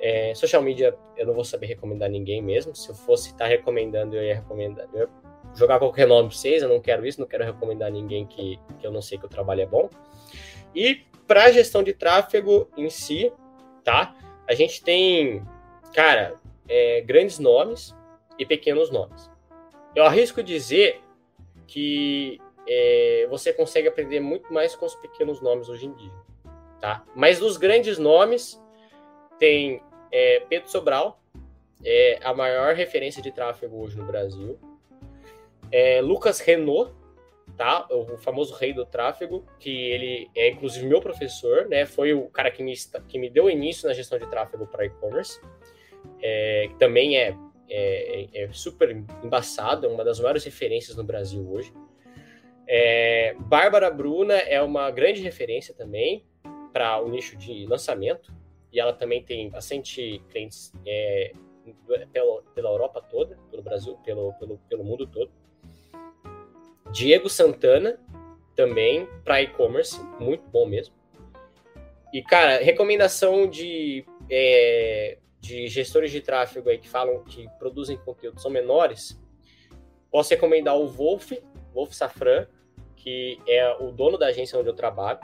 [0.00, 2.74] É, social media eu não vou saber recomendar ninguém mesmo.
[2.74, 4.88] Se eu fosse estar recomendando, eu ia recomendar.
[4.92, 5.08] Eu ia
[5.54, 8.86] jogar qualquer nome para vocês, eu não quero isso, não quero recomendar ninguém que, que
[8.86, 9.88] eu não sei que o trabalho é bom.
[10.74, 13.32] E para gestão de tráfego em si,
[13.82, 14.14] tá?
[14.48, 15.42] A gente tem,
[15.94, 16.34] cara,
[16.68, 17.94] é, grandes nomes
[18.38, 19.30] e pequenos nomes.
[19.94, 21.00] Eu arrisco dizer
[21.66, 26.12] que é, você consegue aprender muito mais com os pequenos nomes hoje em dia,
[26.80, 27.04] tá?
[27.14, 28.60] Mas dos grandes nomes
[29.38, 31.20] tem é, Pedro Sobral,
[31.84, 34.58] é a maior referência de tráfego hoje no Brasil
[35.74, 36.92] é Lucas Renault,
[37.56, 37.86] tá?
[37.90, 41.84] O famoso rei do tráfego, que ele é inclusive meu professor, né?
[41.84, 42.74] Foi o cara que me,
[43.08, 45.40] que me deu início na gestão de tráfego para e-commerce,
[46.22, 47.36] é, também é,
[47.68, 48.90] é, é, super
[49.22, 51.72] embaçado, é uma das maiores referências no Brasil hoje.
[52.66, 56.24] É, Bárbara Bruna é uma grande referência também
[56.72, 58.32] para o nicho de lançamento,
[58.72, 61.32] e ela também tem bastante clientes é,
[62.12, 65.30] pela, pela Europa toda, pelo Brasil, pelo, pelo, pelo mundo todo.
[66.90, 67.98] Diego Santana,
[68.54, 70.94] também, para e-commerce, muito bom mesmo.
[72.12, 78.40] E, cara, recomendação de, é, de gestores de tráfego aí que falam que produzem conteúdo
[78.40, 79.20] são menores,
[80.10, 81.32] posso recomendar o Wolf,
[81.74, 82.46] Wolf Safran,
[83.04, 85.20] que é o dono da agência onde eu trabalho.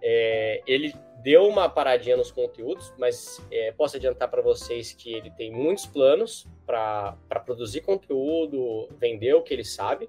[0.00, 5.30] É, ele deu uma paradinha nos conteúdos, mas é, posso adiantar para vocês que ele
[5.30, 10.08] tem muitos planos para produzir conteúdo, vender o que ele sabe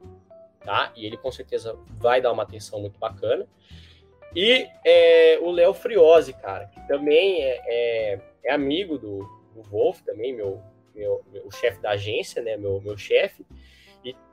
[0.64, 0.92] tá?
[0.96, 3.48] E ele com certeza vai dar uma atenção muito bacana.
[4.36, 9.20] E é, o Léo Friose, cara, que também é, é, é amigo do,
[9.54, 10.60] do, Wolf, também, meu,
[10.96, 12.58] meu, meu chefe da agência, né?
[12.58, 13.46] Meu, meu chefe.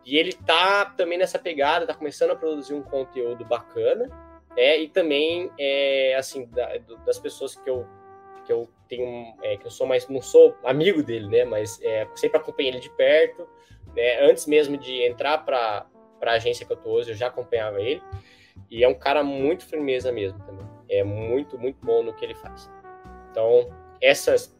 [0.04, 4.08] E, ele tá também nessa pegada, tá começando a produzir um conteúdo bacana,
[4.56, 7.86] é, e também, é, assim, da, das pessoas que eu,
[8.44, 11.44] que eu tenho, é, que eu sou mais, não sou amigo dele, né?
[11.44, 13.48] Mas é, sempre acompanhei ele de perto,
[13.94, 14.20] né?
[14.22, 15.86] Antes mesmo de entrar para
[16.20, 18.02] para a agência que eu tô hoje, eu já acompanhava ele.
[18.70, 20.66] E é um cara muito firmeza mesmo também.
[20.88, 22.70] É muito, muito bom no que ele faz.
[23.30, 23.70] Então,
[24.00, 24.54] essas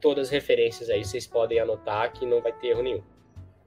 [0.00, 3.02] todas as referências aí vocês podem anotar que não vai ter erro nenhum.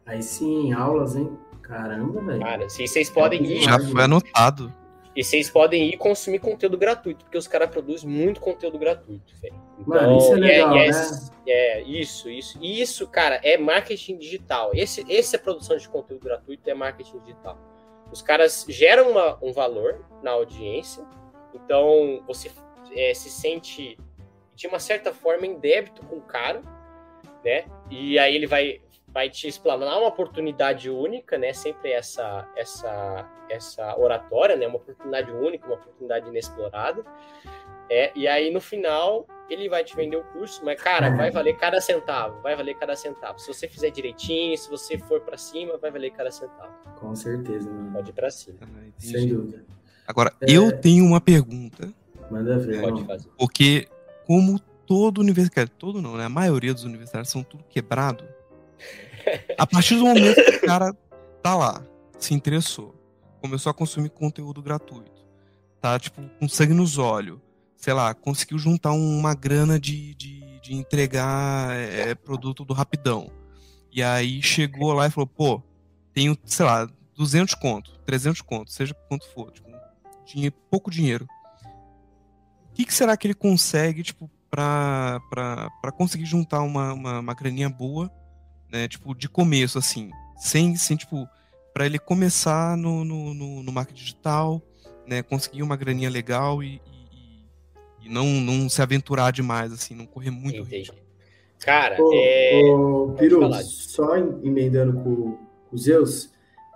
[0.06, 1.38] Aí sim, aulas, hein?
[1.62, 2.40] Caramba, velho.
[2.40, 3.64] Cara, se vocês podem ir.
[3.64, 4.74] Já foi anotado.
[5.16, 9.54] E vocês podem ir consumir conteúdo gratuito, porque os caras produzem muito conteúdo gratuito, velho.
[9.80, 11.30] Então, Mano, isso é, é legal, é, né?
[11.48, 12.58] É, isso, isso.
[12.60, 14.72] E isso, cara, é marketing digital.
[14.74, 17.58] Esse, essa produção de conteúdo gratuito é marketing digital.
[18.12, 21.04] Os caras geram uma, um valor na audiência,
[21.54, 22.52] então você
[22.96, 23.98] é, se sente,
[24.56, 26.62] de uma certa forma, em débito com o cara,
[27.46, 27.66] né?
[27.90, 28.82] E aí ele vai
[29.14, 31.54] vai te explanar uma oportunidade única, né?
[31.54, 34.68] Sempre essa essa essa oratória, né?
[34.68, 37.04] Uma oportunidade única, uma oportunidade inexplorada.
[37.90, 41.56] É, e aí no final ele vai te vender o curso, mas cara, vai valer
[41.58, 43.38] cada centavo, vai valer cada centavo.
[43.40, 46.72] Se você fizer direitinho, se você for para cima, vai valer cada centavo.
[46.96, 47.92] Com certeza, mano.
[47.94, 48.58] Pode ir para cima.
[48.62, 49.64] Ah, Sem dúvida.
[50.08, 50.52] Agora, é...
[50.52, 51.94] eu tenho uma pergunta.
[52.32, 52.82] Manda ver.
[52.82, 53.30] Pode fazer.
[53.38, 53.88] Porque
[54.26, 56.26] como todo universitário, todo não, né?
[56.26, 58.24] A maioria dos universitários são tudo quebrado.
[59.58, 60.94] A partir do momento que o cara
[61.42, 61.86] tá lá,
[62.18, 62.96] se interessou,
[63.42, 65.26] começou a consumir conteúdo gratuito,
[65.82, 67.40] tá, tipo, com sangue nos olhos,
[67.78, 73.30] sei lá, conseguiu juntar uma grana de, de, de entregar é, produto do Rapidão.
[73.92, 75.62] E aí chegou lá e falou, pô,
[76.14, 79.70] tenho, sei lá, 200 conto, 300 conto, seja quanto for, tipo,
[80.26, 81.28] dinheiro, pouco dinheiro.
[82.70, 85.20] O que, que será que ele consegue, tipo, pra
[85.96, 88.12] conseguir juntar uma, uma, uma graninha boa
[88.74, 88.88] né?
[88.88, 91.30] Tipo, de começo, assim, sem, sem tipo,
[91.72, 94.62] para ele começar no, no, no, no, marketing digital,
[95.06, 95.22] né?
[95.22, 100.32] Conseguir uma graninha legal e, e, e, não, não se aventurar demais, assim, não correr
[100.32, 100.78] muito Entendi.
[100.78, 100.96] risco.
[101.60, 102.62] Cara, ô, é...
[102.66, 105.38] ô, Piru, só emendando com,
[105.70, 106.32] com o Zeus,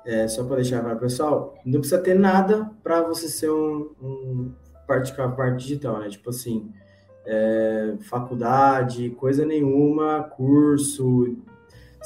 [0.06, 3.90] é, só para deixar para o pessoal, não precisa ter nada para você ser um,
[4.02, 4.54] um
[4.88, 6.10] parte, parte digital, né?
[6.10, 6.72] Tipo assim,
[7.26, 11.36] é, faculdade, coisa nenhuma, curso,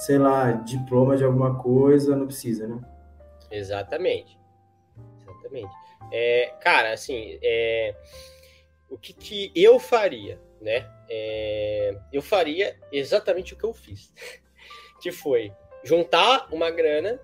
[0.01, 2.81] sei lá, diploma de alguma coisa, não precisa, né?
[3.51, 4.35] Exatamente.
[5.21, 5.71] Exatamente.
[6.11, 7.95] É, cara, assim, é,
[8.89, 10.89] o que, que eu faria, né?
[11.07, 14.11] É, eu faria exatamente o que eu fiz,
[14.99, 17.19] que foi juntar uma grana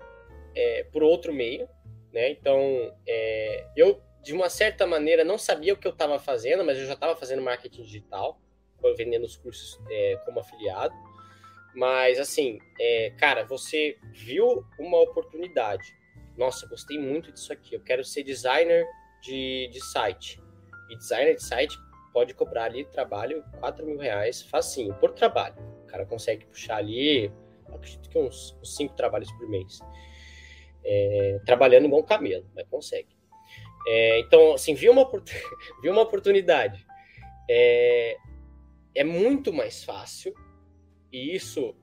[0.54, 1.68] é, por outro meio,
[2.12, 2.30] né?
[2.30, 6.78] Então, é, eu de uma certa maneira não sabia o que eu estava fazendo, mas
[6.78, 8.40] eu já estava fazendo marketing digital,
[8.96, 10.94] vendendo os cursos é, como afiliado.
[11.78, 15.96] Mas, assim, é, cara, você viu uma oportunidade.
[16.36, 17.72] Nossa, gostei muito disso aqui.
[17.72, 18.84] Eu quero ser designer
[19.22, 20.42] de, de site.
[20.90, 21.78] E designer de site
[22.12, 25.54] pode cobrar ali trabalho 4 mil reais facinho, por trabalho.
[25.84, 27.30] O cara consegue puxar ali,
[27.68, 29.78] acredito que uns, cinco trabalhos por mês.
[30.84, 33.16] É, trabalhando igual um camelo, mas consegue.
[33.86, 35.08] É, então, assim, viu uma,
[35.80, 36.84] viu uma oportunidade.
[37.48, 38.16] É,
[38.96, 40.34] é muito mais fácil
[41.12, 41.74] e isso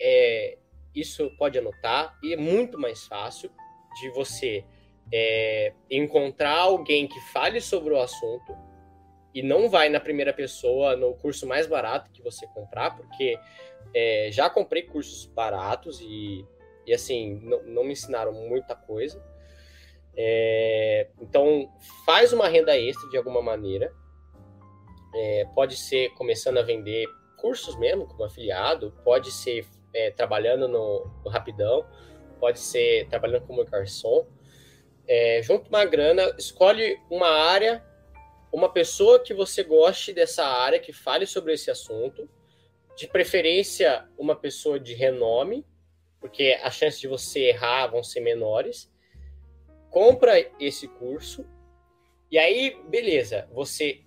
[0.00, 0.58] é
[0.94, 3.50] isso pode anotar e é muito mais fácil
[4.00, 4.64] de você
[5.12, 8.56] é, encontrar alguém que fale sobre o assunto
[9.34, 13.36] e não vai na primeira pessoa no curso mais barato que você comprar, porque
[13.92, 16.46] é, já comprei cursos baratos e,
[16.86, 19.20] e assim, não, não me ensinaram muita coisa.
[20.16, 21.68] É, então,
[22.06, 23.92] faz uma renda extra de alguma maneira.
[25.12, 27.06] É, pode ser começando a vender
[27.44, 31.86] cursos mesmo, como afiliado, pode ser é, trabalhando no, no, Rapidão,
[32.40, 34.26] pode ser trabalhando como garçom.
[35.06, 37.84] É, junta uma grana, escolhe uma área,
[38.50, 42.26] uma pessoa que você goste dessa área, que fale sobre esse assunto,
[42.96, 45.66] de preferência uma pessoa de renome,
[46.22, 48.90] porque as chances de você errar vão ser menores.
[49.90, 51.44] Compra esse curso
[52.30, 54.00] e aí, beleza, você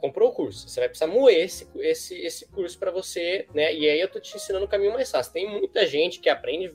[0.00, 0.68] comprou o curso.
[0.68, 3.72] Você vai precisar moer esse, esse, esse curso para você, né?
[3.72, 5.32] E aí eu tô te ensinando o caminho mais fácil.
[5.32, 6.74] Tem muita gente que aprende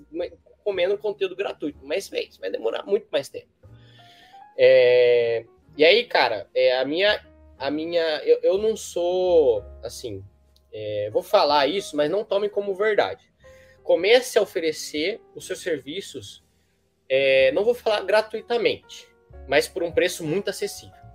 [0.63, 3.49] comendo conteúdo gratuito, mas véio, vai demorar muito mais tempo.
[4.57, 5.45] É...
[5.77, 7.25] E aí, cara, é, a minha.
[7.57, 10.23] A minha eu, eu não sou assim.
[10.73, 13.31] É, vou falar isso, mas não tome como verdade.
[13.81, 16.43] Comece a oferecer os seus serviços,
[17.07, 19.07] é, não vou falar gratuitamente,
[19.47, 21.05] mas por um preço muito acessível.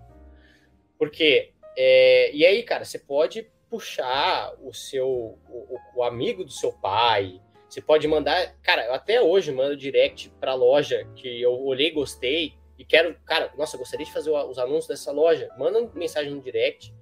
[0.99, 6.73] Porque é, e aí, cara, você pode puxar o seu o, o, amigo do seu
[6.73, 7.41] pai.
[7.69, 12.55] Você pode mandar, cara, eu até hoje mando direct para loja que eu olhei, gostei
[12.77, 15.49] e quero, cara, nossa, gostaria de fazer os anúncios dessa loja.
[15.57, 16.93] Manda mensagem no direct,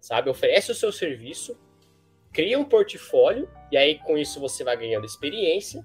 [0.00, 0.30] sabe?
[0.30, 1.58] Oferece o seu serviço,
[2.32, 5.84] cria um portfólio e aí com isso você vai ganhando experiência,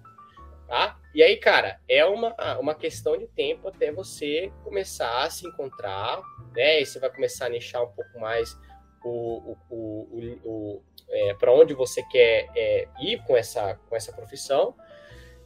[0.68, 1.00] tá?
[1.16, 6.22] E aí, cara, é uma, uma questão de tempo até você começar a se encontrar,
[6.58, 6.82] né?
[6.82, 8.58] E você vai começar a nichar um pouco mais
[9.05, 14.12] o, o, o, o é, para onde você quer é, ir com essa, com essa
[14.12, 14.76] profissão.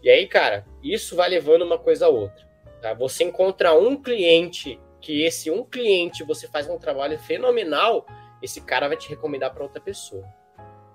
[0.02, 2.50] E aí, cara, isso vai levando uma coisa a outra.
[2.82, 2.94] Tá?
[2.94, 8.06] Você encontra um cliente que esse um cliente você faz um trabalho fenomenal,
[8.42, 10.26] esse cara vai te recomendar para outra pessoa.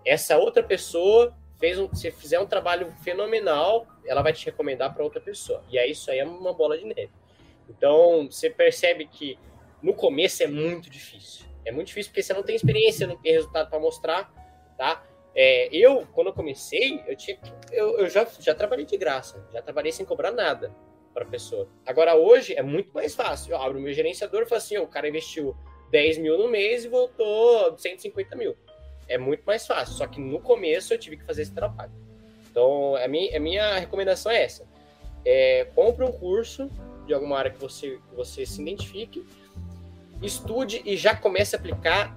[0.05, 5.05] Essa outra pessoa fez um, se fizer um trabalho fenomenal, ela vai te recomendar para
[5.05, 5.63] outra pessoa.
[5.71, 7.11] E aí isso aí é uma bola de neve.
[7.69, 9.39] Então, você percebe que
[9.87, 11.47] no começo é muito difícil.
[11.65, 14.33] É muito difícil porque você não tem experiência, não tem resultado para mostrar,
[14.77, 15.07] tá?
[15.33, 17.39] É, eu, quando eu comecei, eu, tinha,
[17.71, 20.75] eu, eu já, já trabalhei de graça, já trabalhei sem cobrar nada
[21.15, 21.69] para pessoa.
[21.87, 23.53] Agora, hoje, é muito mais fácil.
[23.53, 25.57] Eu abro o meu gerenciador e falo assim: o cara investiu
[25.93, 28.57] 10 mil no mês e voltou 150 mil.
[29.07, 29.95] É muito mais fácil.
[29.95, 31.93] Só que no começo eu tive que fazer esse trabalho.
[32.51, 34.67] Então, a minha, a minha recomendação é essa:
[35.25, 36.69] é, compre um curso
[37.07, 39.25] de alguma área que você, que você se identifique,
[40.23, 42.17] estude e já comece a aplicar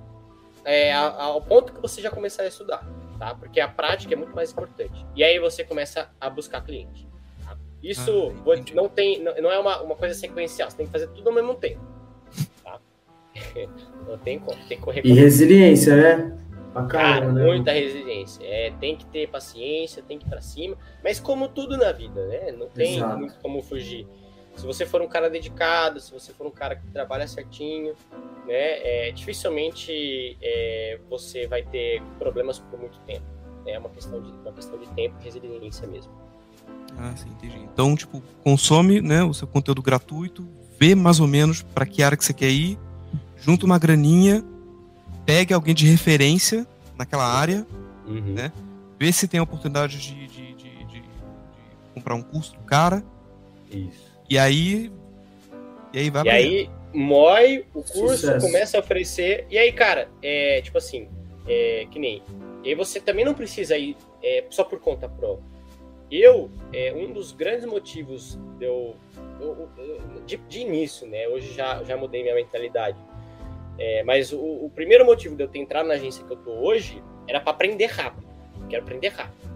[0.66, 2.86] é, ao ponto que você já começar a estudar
[3.20, 3.36] tá?
[3.36, 5.06] Porque a prática é muito mais importante.
[5.16, 7.06] E aí você começa a buscar cliente.
[7.44, 7.56] Tá?
[7.84, 10.72] Isso ah, não tem, não, é uma, uma coisa sequencial.
[10.72, 11.82] Você tem que fazer tudo ao mesmo tempo,
[12.64, 12.80] tá?
[14.08, 15.02] não tem como, tem que correr.
[15.04, 16.38] E resiliência, né?
[16.88, 17.44] Cara, né?
[17.44, 18.44] muita resiliência.
[18.44, 20.78] É, tem que ter paciência, tem que ir pra cima.
[21.04, 22.52] Mas como tudo na vida, né?
[22.52, 23.18] Não tem Exato.
[23.18, 24.08] muito como fugir.
[24.60, 27.94] Se você for um cara dedicado, se você for um cara que trabalha certinho,
[28.46, 33.24] né, é, dificilmente é, você vai ter problemas por muito tempo.
[33.66, 36.12] É uma questão de, uma questão de tempo e resiliência mesmo.
[36.98, 37.58] Ah, sim, entendi.
[37.72, 40.46] Então, tipo, consome né, o seu conteúdo gratuito,
[40.78, 42.78] vê mais ou menos para que área que você quer ir,
[43.38, 44.44] junta uma graninha,
[45.26, 47.66] pegue alguém de referência naquela área,
[48.06, 48.34] uhum.
[48.34, 48.52] né?
[49.00, 51.04] Vê se tem a oportunidade de, de, de, de,
[51.94, 53.02] comprar um curso do cara.
[53.72, 54.09] Isso.
[54.30, 54.92] E aí.
[55.92, 58.46] E aí vai E aí, mói o curso, Sucesso.
[58.46, 59.48] começa a oferecer.
[59.50, 61.10] E aí, cara, é tipo assim,
[61.48, 62.22] é, que nem.
[62.64, 65.50] E aí você também não precisa ir é, só por conta própria.
[66.12, 68.96] Eu, é, um dos grandes motivos de eu,
[69.40, 71.28] eu, eu de, de, início, né?
[71.28, 72.98] Hoje já, já mudei minha mentalidade.
[73.78, 76.52] É, mas o, o, primeiro motivo de eu ter entrado na agência que eu tô
[76.52, 78.28] hoje era para aprender rápido.
[78.68, 79.49] Quero aprender rápido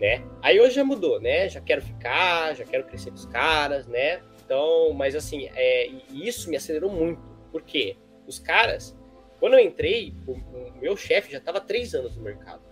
[0.00, 0.24] né?
[0.42, 1.48] Aí hoje já mudou, né?
[1.48, 4.22] Já quero ficar, já quero crescer com os caras, né?
[4.42, 7.20] Então, mas assim, é, isso me acelerou muito.
[7.52, 7.96] Por quê?
[8.26, 8.96] Os caras,
[9.38, 12.62] quando eu entrei, o, o meu chefe já estava três anos no mercado.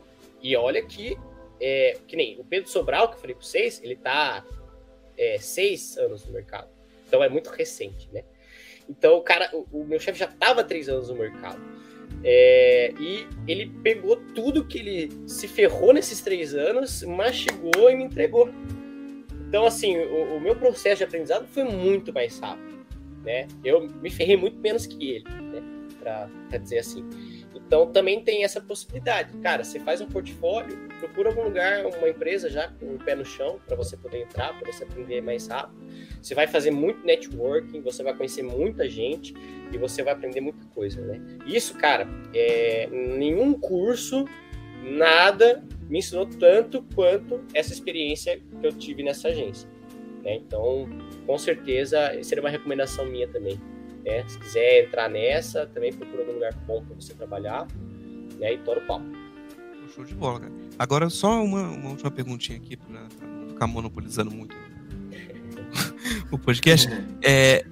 [0.40, 1.16] E olha que,
[1.60, 4.44] é, que nem o Pedro Sobral, que eu falei para vocês, ele tá
[5.16, 6.70] é, seis anos no mercado.
[7.06, 8.24] Então é muito recente, né?
[8.88, 11.60] Então o cara, o, o meu chefe já estava três anos no mercado.
[12.24, 18.04] É, e ele pegou tudo que ele se ferrou nesses três anos, mastigou e me
[18.04, 18.50] entregou.
[19.48, 22.84] Então, assim, o, o meu processo de aprendizado foi muito mais rápido,
[23.24, 23.46] né?
[23.64, 26.58] Eu me ferrei muito menos que ele, né?
[26.58, 27.04] Dizer assim.
[27.66, 29.36] Então também tem essa possibilidade.
[29.38, 33.24] Cara, você faz um portfólio, procura algum lugar, uma empresa já com o pé no
[33.24, 35.78] chão para você poder entrar, para você aprender mais rápido.
[36.22, 39.34] Você vai fazer muito networking, você vai conhecer muita gente
[39.72, 41.20] e você vai aprender muita coisa, né?
[41.46, 44.24] Isso, cara, é, nenhum curso,
[44.82, 49.68] nada me ensinou tanto quanto essa experiência que eu tive nessa agência.
[50.22, 50.34] Né?
[50.36, 50.88] Então,
[51.26, 53.58] com certeza, seria uma recomendação minha também.
[54.08, 54.24] Né?
[54.26, 57.66] Se quiser entrar nessa, também procura um lugar bom para você trabalhar
[58.38, 58.54] né?
[58.54, 59.02] e tora o pau.
[59.94, 60.52] Show de bola, cara.
[60.78, 64.56] Agora, só uma, uma última perguntinha aqui para não ficar monopolizando muito
[66.30, 66.88] o podcast.
[67.22, 67.64] É,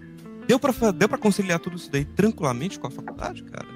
[0.47, 3.66] deu para deu pra conciliar tudo isso daí tranquilamente com a faculdade, cara?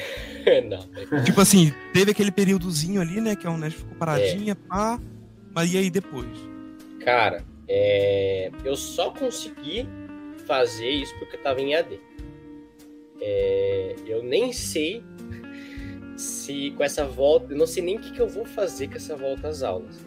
[0.68, 1.22] não.
[1.24, 3.36] Tipo assim, teve aquele períodozinho ali, né?
[3.36, 4.68] Que a Unesp ficou paradinha, é.
[4.68, 5.00] pá.
[5.54, 6.28] Mas e aí depois?
[7.04, 9.86] Cara, é, eu só consegui
[10.46, 12.00] fazer isso porque eu tava em AD.
[13.20, 15.02] É, eu nem sei
[16.16, 18.94] se com essa volta, eu não sei nem o que, que eu vou fazer com
[18.94, 20.06] essa volta às aulas.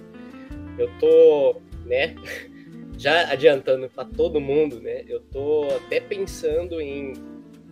[0.77, 2.15] Eu tô, né,
[2.97, 7.13] já adiantando para todo mundo, né, eu tô até pensando em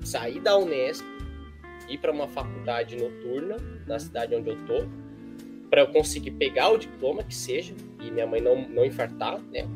[0.03, 1.05] sair da Unesp,
[1.89, 4.85] ir para uma faculdade noturna na cidade onde eu tô,
[5.69, 9.67] para eu conseguir pegar o diploma que seja e minha mãe não, não infartar, né,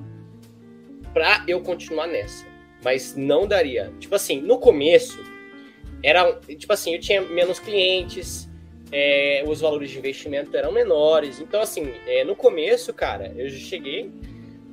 [1.13, 2.50] para eu continuar nessa
[2.83, 3.91] mas não daria.
[3.99, 5.19] Tipo assim, no começo,
[6.03, 8.49] era tipo assim, eu tinha menos clientes,
[8.91, 11.39] é, os valores de investimento eram menores.
[11.39, 14.11] Então, assim, é, no começo, cara, eu cheguei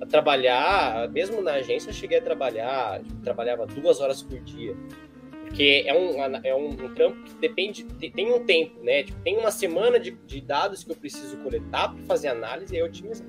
[0.00, 4.74] a trabalhar, mesmo na agência, eu cheguei a trabalhar, tipo, trabalhava duas horas por dia.
[5.44, 9.04] Porque é um, é um, um trampo que depende, tem um tempo, né?
[9.04, 12.82] Tipo, tem uma semana de, de dados que eu preciso coletar para fazer análise e
[12.82, 13.26] otimizar.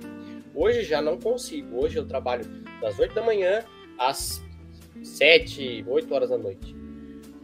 [0.54, 1.82] Hoje já não consigo.
[1.82, 2.44] Hoje eu trabalho
[2.82, 3.64] das 8 da manhã
[3.98, 4.44] às
[5.04, 6.76] 7, 8 horas da noite.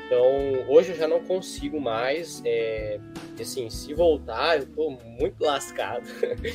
[0.05, 0.23] Então,
[0.69, 2.41] hoje eu já não consigo mais.
[2.45, 2.99] É,
[3.39, 6.05] assim, se voltar, eu tô muito lascado.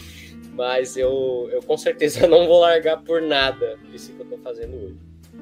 [0.55, 4.77] Mas eu, eu com certeza não vou largar por nada isso que eu tô fazendo
[4.77, 4.97] hoje.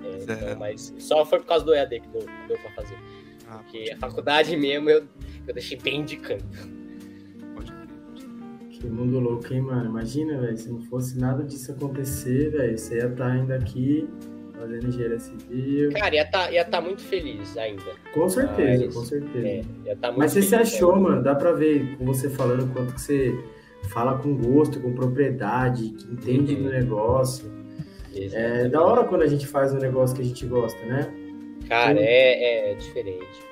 [0.05, 2.97] É, então, mas só foi por causa do EAD que deu, deu pra fazer.
[3.49, 5.09] Ah, Porque a faculdade mesmo eu,
[5.47, 6.45] eu deixei bem de canto.
[8.71, 9.87] Que mundo louco, hein, mano?
[9.87, 14.09] Imagina, velho, se não fosse nada disso acontecer, velho, você ia estar tá ainda aqui
[14.59, 15.93] fazendo engenharia civil.
[15.93, 17.83] Cara, ia tá, ia tá muito feliz ainda.
[18.13, 19.47] Com certeza, Mas, com certeza.
[19.47, 21.03] É, ia tá muito Mas você se achou, né?
[21.03, 23.35] mano, dá pra ver com você falando quanto que você
[23.91, 26.63] fala com gosto, com propriedade, que entende uhum.
[26.65, 27.51] do negócio.
[28.15, 28.67] Exatamente.
[28.67, 31.13] É da hora quando a gente faz um negócio que a gente gosta, né?
[31.69, 33.48] Cara, é, é diferente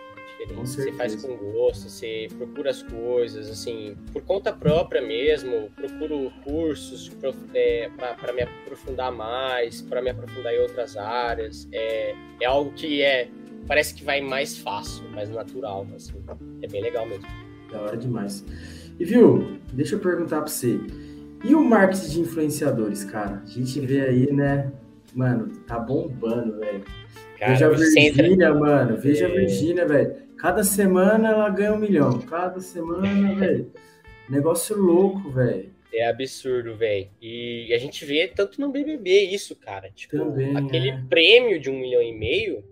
[0.54, 0.68] diferente.
[0.68, 5.70] Você faz com gosto, você procura as coisas, assim, por conta própria mesmo.
[5.74, 7.10] Procuro cursos
[7.54, 11.68] é, para me aprofundar mais, para me aprofundar em outras áreas.
[11.72, 13.28] É, é algo que é
[13.66, 16.14] parece que vai mais fácil, mais natural, assim.
[16.62, 17.26] É bem legal mesmo.
[17.70, 18.44] Da hora demais.
[18.98, 20.78] E viu, deixa eu perguntar para você.
[21.44, 23.42] E o marketing de influenciadores, cara?
[23.44, 24.72] A gente vê aí, né?
[25.14, 26.84] Mano, tá bombando, velho.
[27.38, 28.96] Veja a Virgínia, mano.
[28.96, 29.32] Veja a é.
[29.32, 30.14] Virgínia, velho.
[30.36, 32.18] Cada semana ela ganha um milhão.
[32.20, 33.72] Cada semana, velho.
[34.28, 35.70] Negócio louco, velho.
[35.92, 37.08] É absurdo, velho.
[37.22, 39.90] E a gente vê tanto no BBB isso, cara.
[39.90, 41.00] Tipo, Também, aquele é.
[41.08, 42.62] prêmio de um milhão e meio,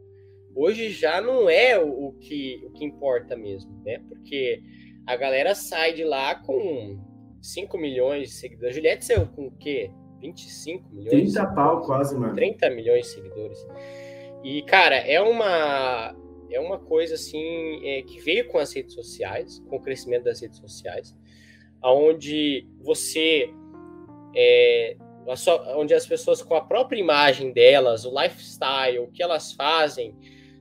[0.55, 4.01] hoje já não é o, o, que, o que importa mesmo, né?
[4.09, 4.63] Porque
[5.07, 6.99] a galera sai de lá com
[7.41, 8.71] 5 milhões de seguidores.
[8.71, 9.91] A Juliette saiu com o quê?
[10.21, 11.33] 25 milhões?
[11.33, 12.35] 30 pau quase, mano.
[12.35, 13.59] 30 milhões de seguidores.
[14.45, 16.15] E, cara, é uma
[16.51, 20.41] é uma coisa assim é, que veio com as redes sociais, com o crescimento das
[20.41, 21.17] redes sociais,
[21.83, 23.51] aonde você
[24.37, 24.97] é,
[25.77, 30.15] onde as pessoas com a própria imagem delas, o lifestyle, o que elas fazem,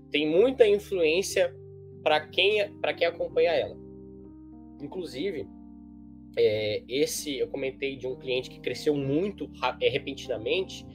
[0.10, 1.54] tem muita influência
[2.02, 3.78] para quem quem acompanha ela.
[4.82, 5.48] Inclusive,
[6.38, 10.86] é, esse eu comentei de um cliente que cresceu muito é, repentinamente,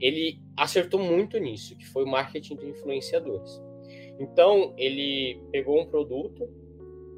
[0.00, 3.60] ele acertou muito nisso, que foi o marketing de influenciadores.
[4.18, 6.48] Então, ele pegou um produto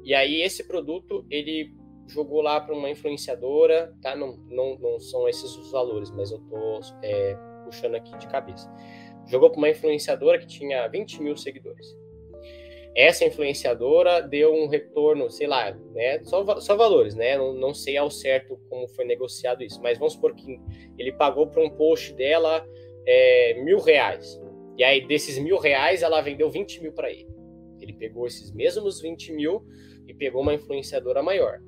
[0.03, 1.73] e aí esse produto ele
[2.07, 4.15] jogou lá para uma influenciadora, tá?
[4.15, 8.69] Não, não, não são esses os valores, mas eu tô é, puxando aqui de cabeça.
[9.27, 11.95] Jogou para uma influenciadora que tinha 20 mil seguidores.
[12.95, 16.21] Essa influenciadora deu um retorno, sei lá, né?
[16.23, 17.37] Só, só valores, né?
[17.37, 20.59] Não, não sei ao certo como foi negociado isso, mas vamos supor que
[20.97, 22.65] ele pagou para um post dela
[23.05, 24.39] é, mil reais.
[24.77, 27.27] E aí, desses mil reais, ela vendeu 20 mil para ele.
[27.79, 29.65] Ele pegou esses mesmos 20 mil
[30.07, 31.59] e pegou uma influenciadora maior.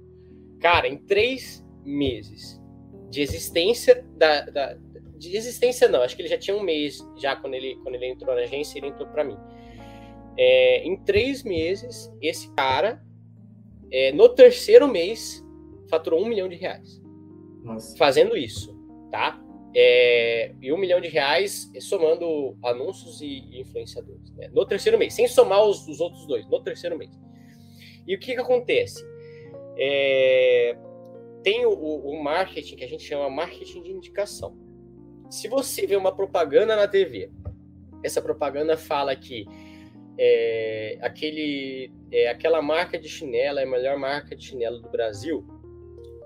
[0.59, 2.61] Cara, em três meses
[3.09, 4.77] de existência da, da,
[5.17, 8.07] de existência não, acho que ele já tinha um mês já quando ele quando ele
[8.07, 9.37] entrou na agência, ele entrou para mim.
[10.37, 13.03] É, em três meses, esse cara,
[13.91, 15.43] é, no terceiro mês,
[15.89, 17.01] faturou um milhão de reais.
[17.63, 17.95] Nossa.
[17.97, 18.75] Fazendo isso,
[19.11, 19.39] tá?
[19.75, 24.31] É, e um milhão de reais somando anúncios e, influenciadores.
[24.31, 24.49] Né?
[24.53, 27.11] No terceiro mês, sem somar os, os, outros dois, no terceiro mês.
[28.05, 29.03] E o que, que acontece?
[29.77, 30.77] É,
[31.43, 34.55] tem o, o, marketing que a gente chama marketing de indicação.
[35.29, 37.31] Se você vê uma propaganda na TV,
[38.03, 39.45] essa propaganda fala que
[40.17, 45.45] é, aquele, é, aquela marca de chinelo é a melhor marca de chinelo do Brasil,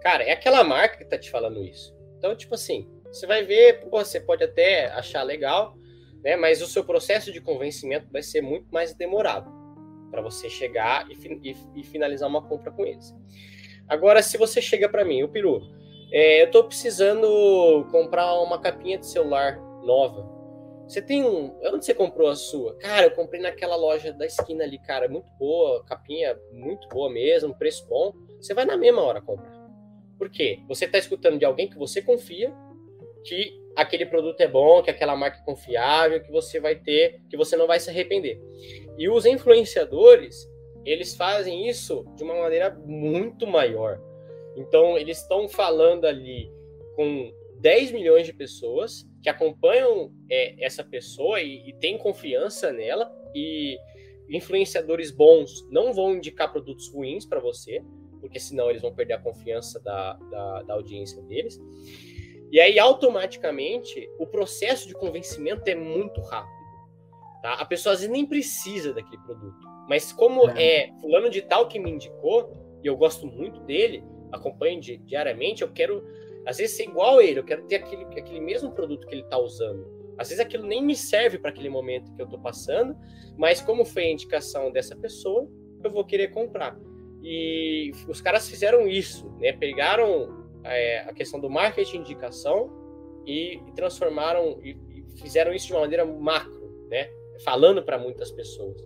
[0.02, 1.96] cara, é aquela marca que tá te falando isso.
[2.18, 5.78] Então, tipo assim, você vai ver, pô, você pode até achar legal,
[6.24, 6.36] né?
[6.36, 9.50] Mas o seu processo de convencimento vai ser muito mais demorado
[10.12, 13.14] para você chegar e, e, e, finalizar uma compra com eles.
[13.88, 15.62] Agora, se você chega para mim, o Peru,
[16.12, 20.37] é, eu estou precisando comprar uma capinha de celular nova.
[20.88, 21.60] Você tem um.
[21.64, 22.76] Onde você comprou a sua?
[22.78, 25.10] Cara, eu comprei naquela loja da esquina ali, cara.
[25.10, 28.14] Muito boa, capinha muito boa mesmo, preço bom.
[28.40, 29.58] Você vai na mesma hora comprar.
[30.18, 30.60] Por quê?
[30.68, 32.54] Você está escutando de alguém que você confia
[33.24, 37.38] que aquele produto é bom, que aquela marca é confiável, que você vai ter, que
[37.38, 38.42] você não vai se arrepender.
[38.98, 40.50] E os influenciadores,
[40.86, 44.02] eles fazem isso de uma maneira muito maior.
[44.56, 46.52] Então, eles estão falando ali
[46.96, 53.12] com 10 milhões de pessoas que acompanham é, essa pessoa e, e têm confiança nela,
[53.34, 53.78] e
[54.30, 57.82] influenciadores bons não vão indicar produtos ruins para você,
[58.20, 61.60] porque senão eles vão perder a confiança da, da, da audiência deles.
[62.52, 66.58] E aí, automaticamente, o processo de convencimento é muito rápido.
[67.42, 67.54] Tá?
[67.54, 69.58] A pessoa às vezes nem precisa daquele produto.
[69.88, 72.52] Mas como é, é fulano de tal que me indicou,
[72.84, 76.04] e eu gosto muito dele, acompanho di diariamente, eu quero,
[76.48, 79.24] às vezes, ser igual a ele, eu quero ter aquele, aquele mesmo produto que ele
[79.24, 79.86] está usando.
[80.18, 82.96] Às vezes aquilo nem me serve para aquele momento que eu estou passando,
[83.38, 85.46] mas como foi a indicação dessa pessoa,
[85.84, 86.80] eu vou querer comprar.
[87.22, 89.52] E os caras fizeram isso, né?
[89.52, 92.72] Pegaram é, a questão do marketing de indicação
[93.26, 97.10] e, e transformaram e, e, fizeram isso de uma maneira macro, né?
[97.44, 98.82] Falando para muitas pessoas.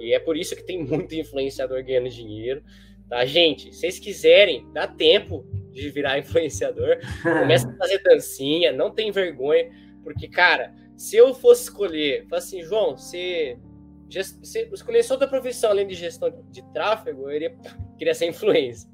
[0.00, 2.62] E é por isso que tem muito influenciador ganhando dinheiro.
[3.10, 3.74] Tá, gente?
[3.74, 5.44] Se vocês quiserem, dá tempo
[5.78, 6.98] de virar influenciador.
[7.22, 9.70] Começa a fazer dancinha, não tem vergonha,
[10.02, 13.56] porque, cara, se eu fosse escolher, assim, João, você,
[14.40, 17.56] você escolher só outra profissão além de gestão de tráfego, eu iria,
[17.96, 18.90] queria ser influencer.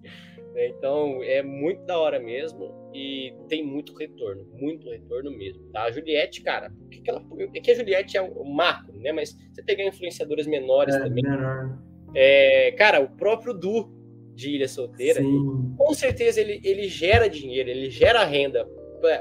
[0.55, 0.69] Né?
[0.69, 5.65] Então é muito da hora mesmo e tem muito retorno, muito retorno mesmo.
[5.73, 5.85] Tá?
[5.85, 7.23] A Juliette, cara, que que ela,
[7.55, 9.13] é que a Juliette é o macro, né?
[9.13, 11.25] Mas você pegar influenciadoras menores é, também.
[11.25, 11.79] Menor.
[12.15, 14.04] É, cara, o próprio Du
[14.35, 15.75] de Ilha Solteira, Sim.
[15.77, 18.69] com certeza ele, ele gera dinheiro, ele gera renda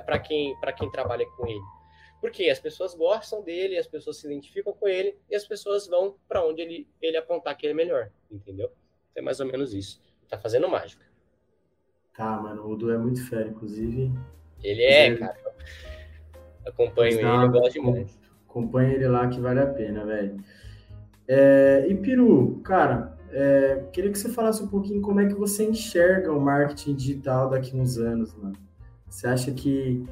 [0.06, 1.62] para quem, quem trabalha com ele.
[2.20, 6.16] Porque as pessoas gostam dele, as pessoas se identificam com ele e as pessoas vão
[6.28, 8.72] para onde ele, ele apontar que ele é melhor, entendeu?
[9.16, 10.02] É mais ou menos isso.
[10.30, 11.06] Tá fazendo mágica.
[12.16, 14.12] Tá, mano, o Du é muito fera, inclusive.
[14.64, 15.36] Ele é, cara.
[16.66, 18.20] Acompanho ele, eu gosto demais.
[18.48, 20.42] Acompanha ele lá que vale a pena, velho.
[21.28, 25.66] É, e Peru, cara, é, queria que você falasse um pouquinho como é que você
[25.66, 28.56] enxerga o marketing digital daqui uns anos, mano.
[29.10, 30.06] Você acha que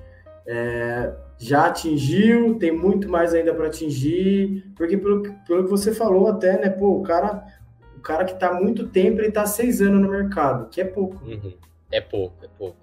[0.47, 4.65] é, já atingiu, tem muito mais ainda para atingir?
[4.75, 7.45] Porque pelo, pelo que você falou até, né, pô, o cara,
[7.95, 11.23] o cara que tá muito tempo, ele tá seis anos no mercado, que é pouco.
[11.23, 11.53] Uhum.
[11.91, 12.77] É pouco, é pouco.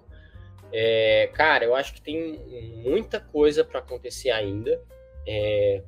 [0.71, 2.39] É, cara, eu acho que tem
[2.85, 4.79] muita coisa para acontecer ainda.
[5.27, 5.83] É,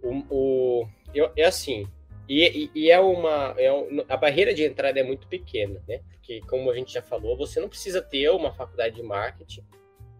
[0.00, 1.88] o, o eu, é assim,
[2.28, 3.54] e, e, é uma.
[3.56, 6.00] É um, a barreira de entrada é muito pequena, né?
[6.10, 9.64] Porque, como a gente já falou, você não precisa ter uma faculdade de marketing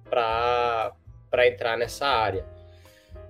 [0.04, 0.94] para
[1.46, 2.46] entrar nessa área.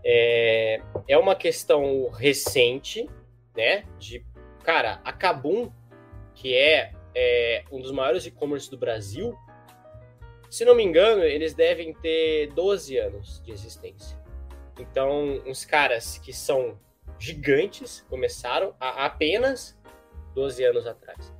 [0.04, 3.08] É, é uma questão recente,
[3.56, 3.84] né?
[3.98, 4.24] De,
[4.62, 5.72] cara, a Kabum,
[6.34, 9.34] que é é um dos maiores e-commerce do Brasil,
[10.50, 14.18] se não me engano, eles devem ter 12 anos de existência.
[14.78, 16.78] Então, uns caras que são
[17.18, 19.78] gigantes começaram há apenas
[20.34, 21.32] 12 anos atrás.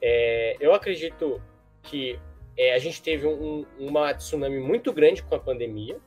[0.00, 1.40] É, eu acredito
[1.82, 2.18] que
[2.56, 5.98] é, a gente teve um, uma tsunami muito grande com a pandemia,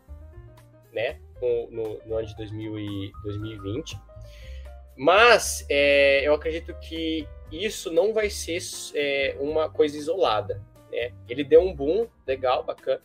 [0.91, 1.19] né?
[1.41, 3.97] no, no, ano de 2000 e 2020.
[4.97, 8.59] Mas é, eu acredito que isso não vai ser
[8.93, 10.61] é, uma coisa isolada.
[10.91, 11.13] Né?
[11.27, 13.01] Ele deu um boom legal, bacana,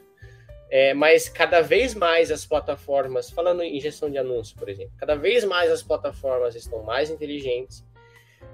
[0.75, 5.14] é, mas cada vez mais as plataformas, falando em gestão de anúncio, por exemplo, cada
[5.14, 7.87] vez mais as plataformas estão mais inteligentes,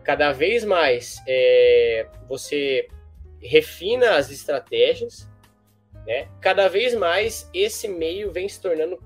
[0.04, 2.86] cada vez mais é, você
[3.40, 5.26] refina as estratégias,
[6.06, 6.28] né?
[6.42, 9.02] cada vez mais esse meio vem se tornando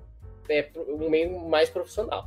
[0.48, 2.26] é, um meio mais profissional.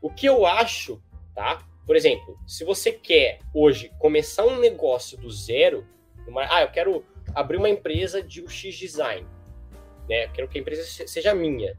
[0.00, 1.02] O que eu acho,
[1.34, 1.66] tá?
[1.84, 5.84] Por exemplo, se você quer hoje começar um negócio do zero,
[6.28, 7.04] uma, ah, eu quero
[7.34, 9.26] abrir uma empresa de UX design,
[10.08, 10.28] né?
[10.28, 11.76] Quero que a empresa seja minha.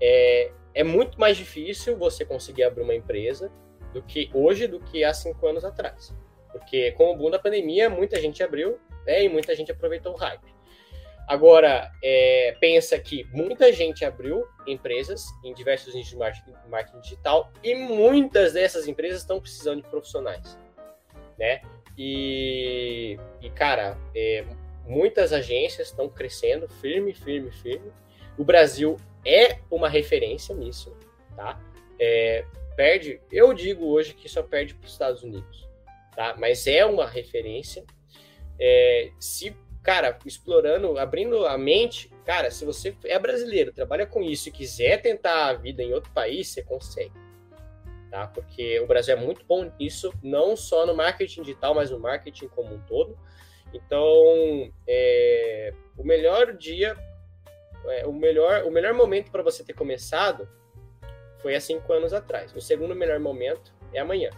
[0.00, 3.50] É, é muito mais difícil você conseguir abrir uma empresa
[3.92, 6.14] do que hoje do que há cinco anos atrás.
[6.52, 10.16] Porque com o boom da pandemia, muita gente abriu né, e muita gente aproveitou o
[10.16, 10.60] hype.
[11.30, 17.52] Agora, é, pensa que muita gente abriu empresas em diversos nichos de marketing, marketing digital
[17.62, 20.58] e muitas dessas empresas estão precisando de profissionais,
[21.38, 21.60] né?
[21.96, 24.44] E, e cara, é,
[24.90, 27.92] muitas agências estão crescendo firme, firme, firme.
[28.36, 30.96] O Brasil é uma referência nisso,
[31.36, 31.60] tá?
[31.98, 32.44] É,
[32.76, 35.68] perde, eu digo hoje que só perde para os Estados Unidos,
[36.16, 36.34] tá?
[36.36, 37.84] Mas é uma referência.
[38.58, 44.48] É, se cara, explorando, abrindo a mente, cara, se você é brasileiro, trabalha com isso
[44.48, 47.12] e quiser tentar a vida em outro país, você consegue.
[48.10, 48.26] Tá?
[48.26, 52.48] Porque o Brasil é muito bom nisso, não só no marketing digital, mas no marketing
[52.48, 53.16] como um todo.
[53.72, 56.96] Então, é, o melhor dia,
[57.86, 60.48] é, o, melhor, o melhor momento para você ter começado
[61.38, 62.54] foi há cinco anos atrás.
[62.54, 64.30] O segundo melhor momento é amanhã.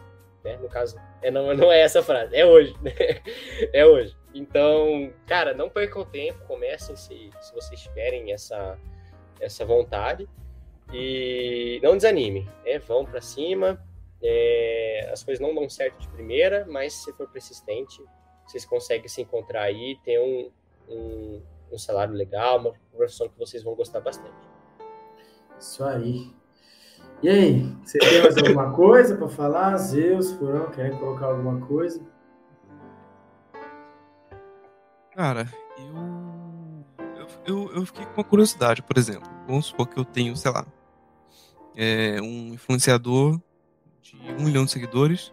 [0.45, 0.57] Né?
[0.57, 2.75] No caso, é, não, não é essa frase, é hoje.
[2.83, 2.93] Né?
[3.73, 4.17] é hoje.
[4.35, 8.79] Então, cara, não percam tempo, comecem se, se vocês tiverem essa,
[9.41, 10.29] essa vontade.
[10.93, 12.79] E não desanime, né?
[12.79, 13.83] vão para cima.
[14.23, 18.03] É, as coisas não dão certo de primeira, mas se for persistente,
[18.53, 20.51] vocês conseguem se encontrar aí, ter um,
[20.87, 21.43] um,
[21.73, 24.37] um salário legal, uma profissão que vocês vão gostar bastante.
[25.59, 26.31] Isso aí.
[27.23, 29.77] E aí, você tem mais alguma coisa para falar?
[29.79, 32.03] Zeus, Furão, querem colocar alguma coisa?
[35.13, 35.49] Cara,
[35.79, 36.85] eu,
[37.17, 39.31] eu, eu, eu fiquei com uma curiosidade, por exemplo.
[39.47, 40.67] Vamos supor que eu tenho, sei lá,
[41.75, 43.41] é, um influenciador
[44.03, 45.33] de um milhão de seguidores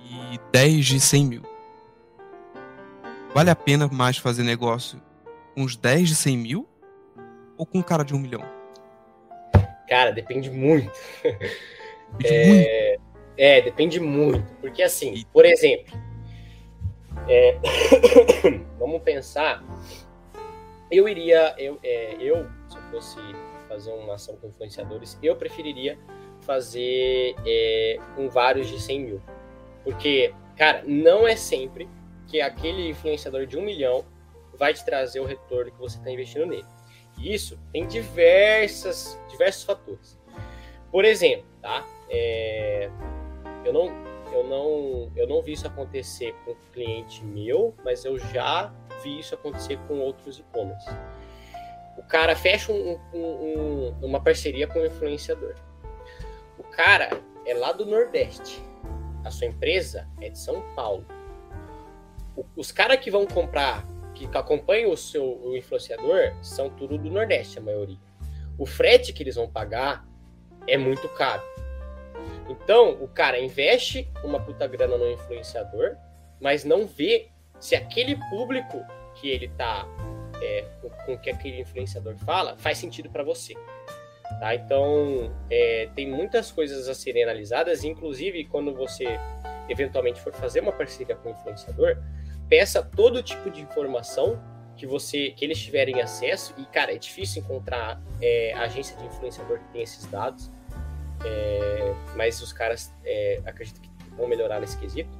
[0.00, 1.53] e 10 de 100 mil.
[3.34, 5.02] Vale a pena mais fazer negócio
[5.56, 6.68] com os 10 de 100 mil
[7.58, 8.44] ou com um cara de um milhão?
[9.88, 10.92] Cara, depende muito.
[12.16, 13.02] Depende é, muito.
[13.36, 14.52] É, depende muito.
[14.60, 15.98] Porque assim, por exemplo,
[17.28, 17.58] é,
[18.78, 19.64] vamos pensar.
[20.88, 23.18] Eu iria, eu, é, eu, se eu fosse
[23.68, 25.98] fazer uma ação com influenciadores, eu preferiria
[26.42, 29.22] fazer é, com vários de 100 mil.
[29.82, 31.88] Porque, cara, não é sempre
[32.28, 34.04] que aquele influenciador de um milhão
[34.56, 36.66] vai te trazer o retorno que você está investindo nele.
[37.18, 40.18] E isso tem diversas, diversos fatores.
[40.90, 41.84] Por exemplo, tá?
[42.08, 42.90] É,
[43.64, 43.86] eu não,
[44.32, 48.72] eu não, eu não vi isso acontecer com um cliente meu, mas eu já
[49.02, 50.88] vi isso acontecer com outros e-commerce.
[51.96, 55.54] O cara fecha um, um, um, uma parceria com um influenciador.
[56.58, 57.10] O cara
[57.46, 58.60] é lá do Nordeste.
[59.24, 61.06] A sua empresa é de São Paulo.
[62.56, 67.58] Os caras que vão comprar, que acompanham o seu o influenciador, são tudo do Nordeste,
[67.58, 67.98] a maioria.
[68.58, 70.06] O frete que eles vão pagar
[70.66, 71.42] é muito caro.
[72.48, 75.96] Então, o cara investe uma puta grana no influenciador,
[76.40, 77.28] mas não vê
[77.58, 79.86] se aquele público que ele tá
[80.42, 83.54] é, com, com que aquele influenciador fala faz sentido para você.
[84.40, 84.54] Tá?
[84.54, 89.18] Então, é, tem muitas coisas a serem analisadas, inclusive quando você
[89.68, 91.96] eventualmente for fazer uma parceria com o influenciador,
[92.48, 94.40] peça todo tipo de informação
[94.76, 96.54] que você que eles tiverem acesso.
[96.58, 100.50] E cara é difícil encontrar é, agência de influenciador que tem esses dados.
[101.24, 105.10] É, mas os caras é, acredito que vão melhorar nesse quesito.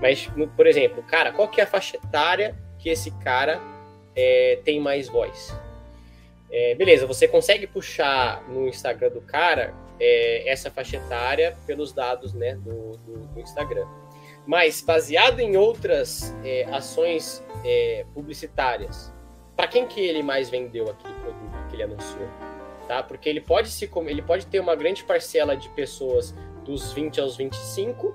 [0.00, 3.60] Mas por exemplo cara qual que é a faixa etária que esse cara
[4.14, 5.54] é, tem mais voz?
[6.50, 12.32] É, beleza você consegue puxar no Instagram do cara é, essa faixa etária pelos dados
[12.32, 13.86] né do, do, do Instagram
[14.46, 19.12] mas baseado em outras é, ações é, publicitárias,
[19.56, 22.28] para quem que ele mais vendeu aquele produto que ele anunciou?
[22.86, 23.02] Tá?
[23.02, 26.34] Porque ele pode, se, ele pode ter uma grande parcela de pessoas
[26.64, 28.14] dos 20 aos 25,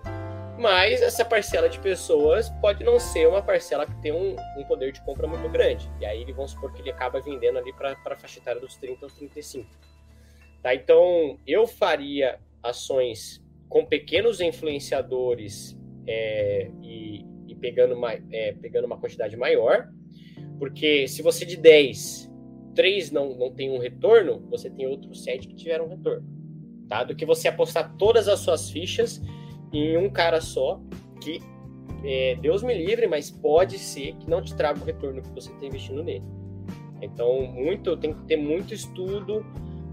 [0.59, 4.91] mas essa parcela de pessoas pode não ser uma parcela que tem um, um poder
[4.91, 5.89] de compra muito grande.
[5.99, 9.05] E aí vamos supor que ele acaba vendendo ali para a faixa etária dos 30
[9.05, 9.67] aos 35.
[10.61, 10.75] Tá?
[10.75, 15.78] Então eu faria ações com pequenos influenciadores
[16.09, 19.87] é, e, e, pegando, uma, é, pegando uma quantidade maior,
[20.57, 22.31] porque se você de 10,
[22.73, 26.27] 3 não, não tem um retorno, você tem outros 7 que tiveram um retorno.
[26.87, 27.03] Tá?
[27.03, 29.21] Do que você apostar todas as suas fichas
[29.71, 30.81] em um cara só,
[31.21, 31.39] que
[32.03, 35.51] é, Deus me livre, mas pode ser que não te traga o retorno que você
[35.51, 36.25] está investindo nele.
[37.03, 39.45] Então, muito tem que ter muito estudo,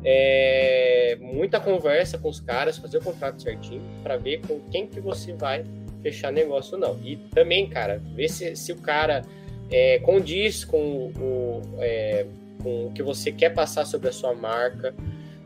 [0.02, 4.98] é, muita conversa com os caras, fazer o contrato certinho para ver com quem que
[4.98, 5.62] você vai
[6.06, 6.96] fechar negócio, não.
[7.02, 9.22] E também, cara, ver se, se o cara
[9.70, 12.26] é, condiz com o, é,
[12.62, 14.94] com o que você quer passar sobre a sua marca.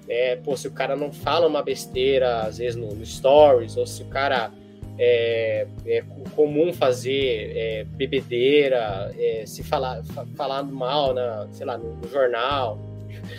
[0.06, 3.86] É, pô, se o cara não fala uma besteira, às vezes no, no stories, ou
[3.86, 4.50] se o cara
[4.98, 6.04] é, é
[6.34, 10.02] comum fazer é, bebedeira, é, se falar,
[10.36, 12.78] falar mal, na, sei lá, no, no jornal.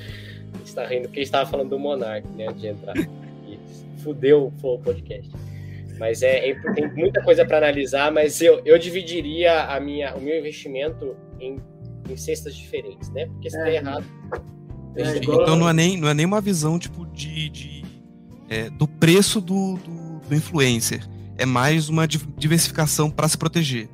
[0.65, 2.95] está rindo porque estava falando do Monark, né, antes de entrar.
[4.01, 5.29] Fudeu o podcast.
[6.01, 10.19] Mas é, é tem muita coisa para analisar, mas eu, eu dividiria a minha, o
[10.19, 11.57] meu investimento em,
[12.09, 13.27] em cestas diferentes, né?
[13.27, 13.63] Porque se é.
[13.65, 14.03] der errado.
[14.95, 17.85] É, então não é, nem, não é nem uma visão tipo de, de
[18.49, 21.07] é, do preço do, do, do, influencer.
[21.37, 23.87] É mais uma diversificação para se proteger.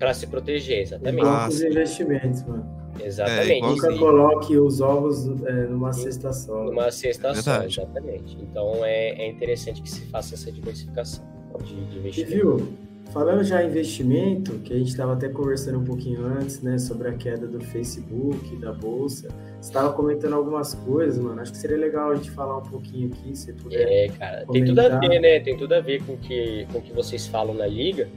[0.00, 1.20] Para se proteger, exatamente.
[1.20, 2.66] Igual os investimentos, mano.
[3.00, 3.52] Exatamente.
[3.52, 6.64] É, Nunca coloque os ovos é, numa cesta só.
[6.64, 8.36] Numa cesta é só, exatamente.
[8.42, 12.32] Então é, é interessante que se faça essa diversificação de, de investimento.
[12.32, 12.68] E viu,
[13.12, 17.08] falando já em investimento, que a gente estava até conversando um pouquinho antes, né, sobre
[17.08, 19.28] a queda do Facebook, da Bolsa,
[19.60, 23.12] você estava comentando algumas coisas, mano, acho que seria legal a gente falar um pouquinho
[23.12, 24.52] aqui, se puder É, cara, comentar.
[24.52, 27.26] tem tudo a ver, né, tem tudo a ver com que, com o que vocês
[27.26, 28.08] falam na Liga,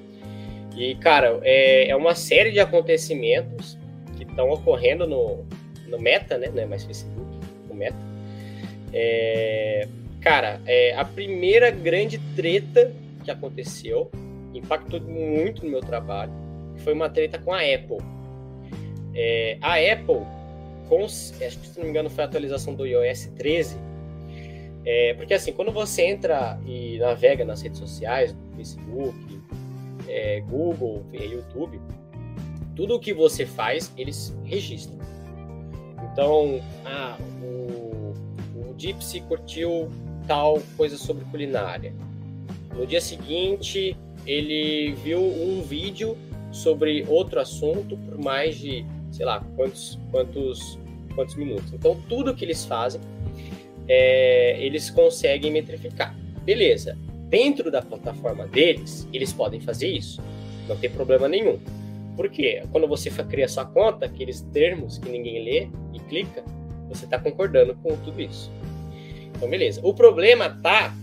[0.76, 3.78] e, cara, é, é uma série de acontecimentos
[4.16, 5.46] que estão ocorrendo no,
[5.88, 7.38] no Meta, né, não é mais Facebook,
[7.70, 7.98] no Meta,
[8.94, 9.88] é,
[10.22, 12.92] cara, é a primeira grande treta
[13.28, 14.10] que aconteceu,
[14.54, 16.32] impactou muito no meu trabalho,
[16.78, 17.98] foi uma treta com a Apple.
[19.14, 20.26] É, a Apple,
[20.88, 23.78] com, acho que se não me engano foi a atualização do iOS 13,
[24.86, 29.42] é, porque assim, quando você entra e navega nas redes sociais, Facebook,
[30.08, 31.82] é, Google, YouTube,
[32.76, 34.98] tudo o que você faz, eles registram.
[36.12, 38.14] Então, ah, o,
[38.56, 39.90] o Gypsy curtiu
[40.28, 41.94] tal coisa sobre culinária.
[42.78, 46.16] No dia seguinte, ele viu um vídeo
[46.52, 50.78] sobre outro assunto por mais de, sei lá, quantos, quantos,
[51.16, 51.74] quantos minutos.
[51.74, 53.02] Então, tudo que eles fazem,
[53.88, 56.16] é, eles conseguem metrificar.
[56.44, 56.98] Beleza.
[57.30, 60.22] Dentro da plataforma deles, eles podem fazer isso.
[60.68, 61.60] Não tem problema nenhum.
[62.16, 62.64] Por quê?
[62.72, 66.44] Quando você cria sua conta, aqueles termos que ninguém lê e clica,
[66.90, 68.52] você está concordando com tudo isso.
[69.36, 69.82] Então, beleza.
[69.84, 70.96] O problema tá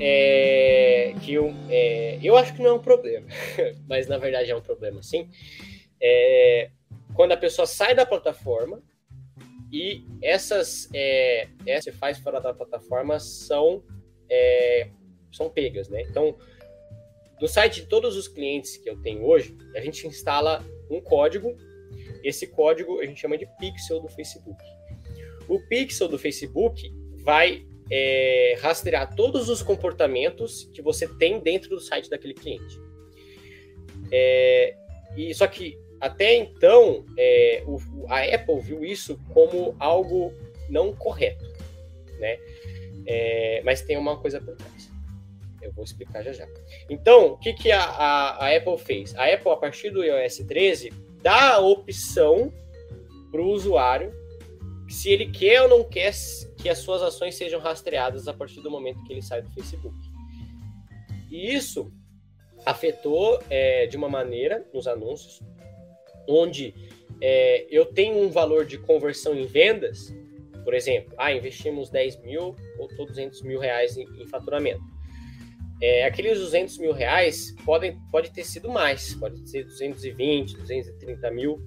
[0.00, 3.26] é, que eu, é, eu acho que não é um problema,
[3.86, 5.28] mas na verdade é um problema sim.
[6.00, 6.70] É,
[7.14, 8.82] quando a pessoa sai da plataforma
[9.70, 13.84] e essas é, essas faz fora da plataforma são
[14.28, 14.88] é,
[15.30, 16.02] são pegas, né?
[16.02, 16.36] Então,
[17.40, 21.56] no site de todos os clientes que eu tenho hoje, a gente instala um código.
[22.22, 24.62] Esse código a gente chama de pixel do Facebook.
[25.48, 26.92] O pixel do Facebook
[27.22, 32.80] vai é, rastrear todos os comportamentos que você tem dentro do site daquele cliente.
[34.12, 34.76] É,
[35.16, 37.78] e só que até então é, o,
[38.08, 40.32] a Apple viu isso como algo
[40.68, 41.44] não correto,
[42.18, 42.38] né?
[43.06, 44.90] É, mas tem uma coisa por trás.
[45.60, 46.48] Eu vou explicar já já.
[46.88, 49.14] Então, o que, que a, a, a Apple fez?
[49.16, 50.90] A Apple, a partir do iOS 13,
[51.22, 52.52] dá a opção
[53.30, 54.12] para o usuário
[54.88, 56.12] se ele quer ou não quer
[56.60, 59.96] que as suas ações sejam rastreadas a partir do momento que ele sai do Facebook.
[61.30, 61.92] E isso
[62.66, 65.40] afetou é, de uma maneira nos anúncios,
[66.28, 66.74] onde
[67.20, 70.14] é, eu tenho um valor de conversão em vendas,
[70.64, 74.82] por exemplo, ah, investimos 10 mil ou 200 mil reais em, em faturamento.
[75.82, 81.58] É, aqueles 200 mil reais podem, pode ter sido mais, pode ser 220, 230 mil,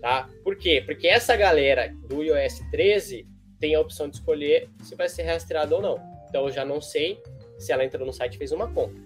[0.00, 0.30] tá?
[0.44, 0.80] Por quê?
[0.86, 3.26] Porque essa galera do iOS 13
[3.60, 6.00] tem a opção de escolher se vai ser rastreado ou não.
[6.28, 7.22] Então eu já não sei
[7.58, 9.00] se ela entrou no site e fez uma conta,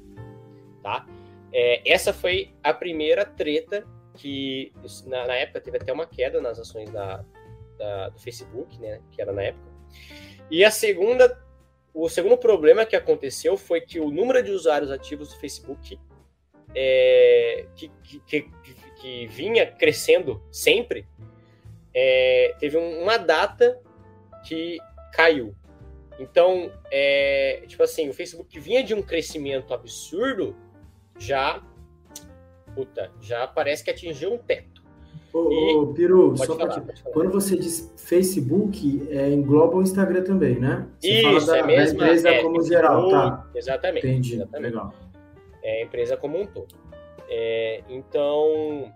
[0.83, 1.07] tá?
[1.53, 3.85] É, essa foi a primeira treta
[4.17, 4.73] que
[5.07, 7.25] na, na, época teve até uma queda nas ações da,
[7.77, 9.01] da, do Facebook, né?
[9.11, 9.67] Que era na época.
[10.51, 11.45] E a segunda
[11.95, 15.97] o segundo problema que aconteceu foi que o número de usuários ativos do Facebook,
[16.75, 18.51] é, que, que, que,
[19.01, 21.07] que, vinha crescendo sempre,
[21.95, 23.81] é, teve uma data
[24.45, 24.79] que
[25.13, 25.55] caiu.
[26.19, 30.55] Então, é, tipo assim, o Facebook vinha de um crescimento absurdo,
[31.19, 31.63] já,
[32.75, 34.83] puta, já parece que atingiu um teto.
[35.33, 35.75] Ô, e...
[35.75, 36.81] ô Piru, só falar,
[37.13, 40.87] quando você diz Facebook, é, engloba o Instagram também, né?
[41.01, 41.99] Você Isso, da, é mesmo.
[41.99, 43.51] Da empresa é, como geral, tá?
[43.53, 44.07] Exatamente.
[44.07, 44.71] Entendi, exatamente.
[44.71, 44.95] legal.
[45.65, 46.77] É a empresa como um todo.
[47.29, 48.93] É, então,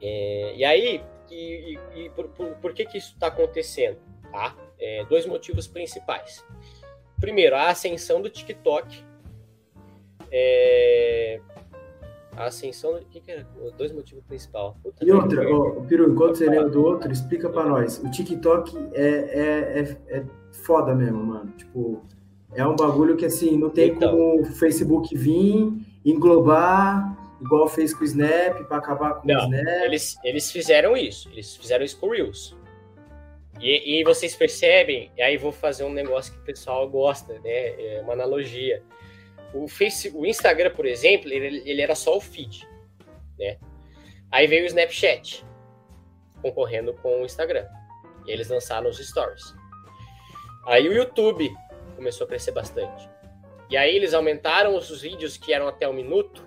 [0.00, 3.98] é, e aí, e, e, e por, por, por, que que isso está acontecendo?
[4.30, 4.54] Tá?
[4.78, 6.44] É, dois motivos principais.
[7.20, 9.04] Primeiro, a ascensão do TikTok.
[10.30, 11.40] É,
[12.36, 12.94] a ascensão.
[12.94, 13.46] O que, que era?
[13.76, 14.74] Dois motivos principais.
[15.00, 17.98] E outra, ó, Piru, enquanto você lembra do outro, explica pra nós.
[17.98, 21.50] O TikTok é, é, é, é foda mesmo, mano.
[21.56, 22.04] Tipo,
[22.52, 25.72] é um bagulho que assim, não tem então, como o Facebook vir,
[26.04, 29.84] englobar, igual fez com o Snap, para acabar com não, o Snap.
[29.84, 31.30] Eles, eles fizeram isso.
[31.30, 32.54] Eles fizeram isso com o Reels.
[33.60, 37.96] E, e vocês percebem, e aí vou fazer um negócio que o pessoal gosta, né?
[37.96, 38.82] É uma analogia.
[39.54, 42.68] O, Face, o Instagram, por exemplo, ele, ele era só o feed,
[43.38, 43.58] né?
[44.30, 45.44] Aí veio o Snapchat
[46.42, 47.66] concorrendo com o Instagram.
[48.26, 49.54] E eles lançaram os stories.
[50.66, 51.50] Aí o YouTube
[51.94, 53.08] começou a crescer bastante.
[53.70, 56.46] E aí eles aumentaram os vídeos que eram até um minuto.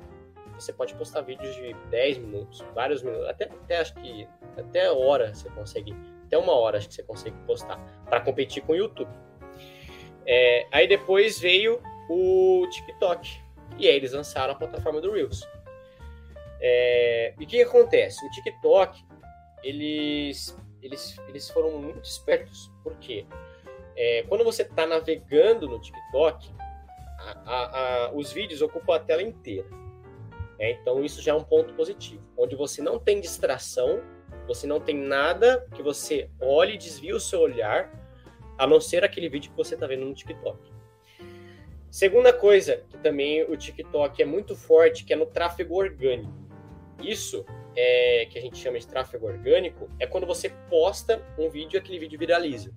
[0.56, 5.34] Você pode postar vídeos de 10 minutos, vários minutos, até, até acho que até hora
[5.34, 5.96] você consegue,
[6.30, 9.10] até uma hora acho que você consegue postar para competir com o YouTube.
[10.26, 13.42] É, aí depois veio o TikTok.
[13.80, 15.42] E aí eles lançaram a plataforma do Reels.
[16.62, 18.24] É, e o que, acontece?
[18.24, 19.04] O TikTok,
[19.64, 22.72] eles, eles, eles foram muito espertos.
[22.84, 23.26] Por quê?
[23.96, 26.54] É, quando você está navegando no TikTok,
[27.18, 29.68] a, a, a, os vídeos ocupam a tela inteira.
[30.60, 32.22] É, então isso já é um ponto positivo.
[32.38, 34.02] Onde você não tem distração,
[34.50, 37.92] você não tem nada que você olhe e desvie o seu olhar,
[38.58, 40.60] a não ser aquele vídeo que você está vendo no TikTok.
[41.92, 46.34] Segunda coisa que também o TikTok é muito forte, que é no tráfego orgânico.
[47.02, 47.46] Isso
[47.76, 51.80] é que a gente chama de tráfego orgânico é quando você posta um vídeo e
[51.80, 52.74] aquele vídeo viraliza.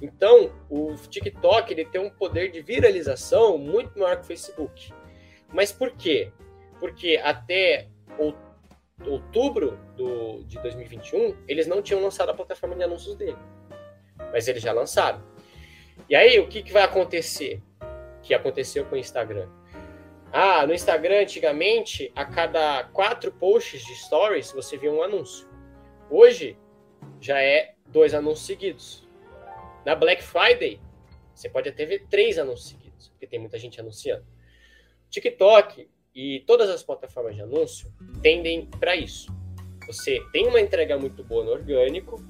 [0.00, 4.92] Então, o TikTok ele tem um poder de viralização muito maior que o Facebook.
[5.52, 6.32] Mas por quê?
[6.78, 7.88] Porque até
[8.18, 8.51] outubro
[9.96, 13.38] do, de 2021, eles não tinham lançado a plataforma de anúncios dele.
[14.32, 15.22] Mas eles já lançaram.
[16.08, 17.62] E aí, o que, que vai acontecer?
[18.22, 19.48] que aconteceu com o Instagram.
[20.32, 25.46] Ah, no Instagram, antigamente, a cada quatro posts de stories, você via um anúncio.
[26.08, 26.56] Hoje,
[27.20, 29.06] já é dois anúncios seguidos.
[29.84, 30.80] Na Black Friday,
[31.34, 34.24] você pode até ver três anúncios seguidos, porque tem muita gente anunciando.
[35.10, 37.92] TikTok e todas as plataformas de anúncio
[38.22, 39.32] tendem para isso.
[39.86, 42.22] Você tem uma entrega muito boa no orgânico,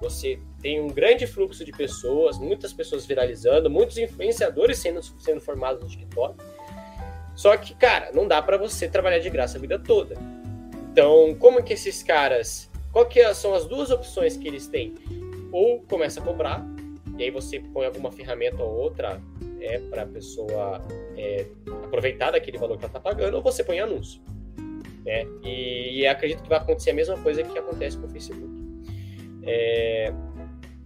[0.00, 5.82] você tem um grande fluxo de pessoas, muitas pessoas viralizando, muitos influenciadores sendo, sendo formados
[5.82, 6.36] no TikTok.
[7.34, 10.16] Só que, cara, não dá para você trabalhar de graça a vida toda.
[10.92, 12.68] Então, como que esses caras.
[12.92, 14.94] Qual que são as duas opções que eles têm?
[15.52, 16.66] Ou começa a cobrar,
[17.16, 19.20] e aí você põe alguma ferramenta ou outra
[19.60, 20.84] é, para a pessoa
[21.16, 21.46] é,
[21.84, 24.20] aproveitar daquele valor que ela está pagando, ou você põe anúncio.
[25.04, 25.26] Né?
[25.42, 28.50] E, e acredito que vai acontecer a mesma coisa que acontece com o Facebook.
[29.42, 30.12] É,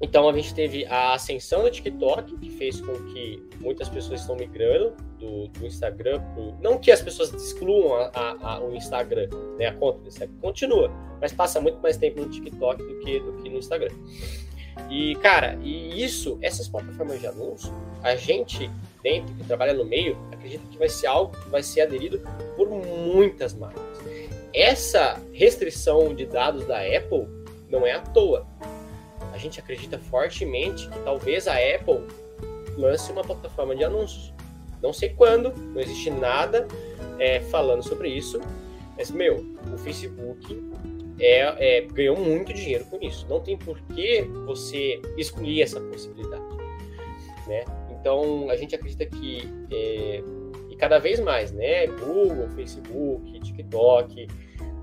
[0.01, 4.37] então a gente teve a ascensão do TikTok, que fez com que muitas pessoas estão
[4.37, 6.55] migrando do, do Instagram pro...
[6.61, 10.35] Não que as pessoas excluam a, a, a, o Instagram, né, a conta do Instagram,
[10.41, 13.95] continua, mas passa muito mais tempo no TikTok do que, do que no Instagram.
[14.91, 17.72] E, cara, e isso, essas plataformas de anúncio,
[18.05, 18.70] a gente,
[19.02, 22.20] dentro, que trabalha no meio, acredita que vai ser algo que vai ser aderido
[22.55, 23.82] por muitas marcas.
[24.52, 27.26] Essa restrição de dados da Apple
[27.68, 28.46] não é à toa.
[29.32, 32.07] A gente acredita fortemente que talvez a Apple
[32.76, 34.32] lance uma plataforma de anúncios.
[34.82, 36.68] Não sei quando, não existe nada
[37.18, 38.38] é, falando sobre isso,
[38.96, 40.62] mas, meu, o Facebook
[41.18, 43.26] é, é, ganhou muito dinheiro com isso.
[43.28, 46.44] Não tem por que você excluir essa possibilidade.
[47.46, 47.64] Né?
[48.05, 50.22] Então, a gente acredita que, é,
[50.68, 51.86] e cada vez mais, né?
[51.86, 54.28] Google, Facebook, TikTok,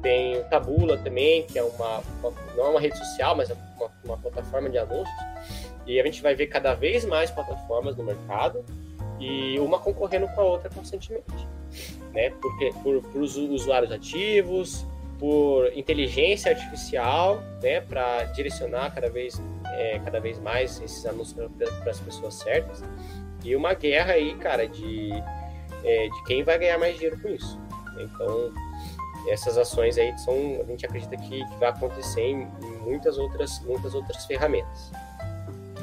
[0.01, 3.55] tem o Tabula também, que é uma, uma não é uma rede social, mas é
[3.77, 5.15] uma, uma, plataforma de anúncios.
[5.85, 8.65] E a gente vai ver cada vez mais plataformas no mercado
[9.19, 11.47] e uma concorrendo com a outra constantemente,
[12.13, 12.31] né?
[12.41, 14.83] Porque por, por os usuários ativos,
[15.19, 17.81] por inteligência artificial, né?
[17.81, 19.39] Para direcionar cada vez,
[19.81, 22.83] é, cada vez mais esses anúncios para as pessoas certas.
[23.43, 25.11] E uma guerra aí, cara, de,
[25.83, 27.59] é, de quem vai ganhar mais dinheiro com isso.
[27.99, 28.53] Então,
[29.27, 33.59] essas ações aí são, a gente acredita que, que vai acontecer em, em, muitas outras,
[33.61, 34.91] muitas outras ferramentas.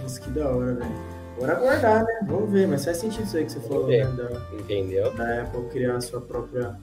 [0.00, 1.18] Nossa, que da hora, velho.
[1.36, 2.20] Agora aguardar, né?
[2.26, 4.04] Vamos ver, mas faz sentido isso aí que você falou, né?
[4.04, 5.12] Da, Entendeu?
[5.14, 6.76] Da Apple criar a sua própria.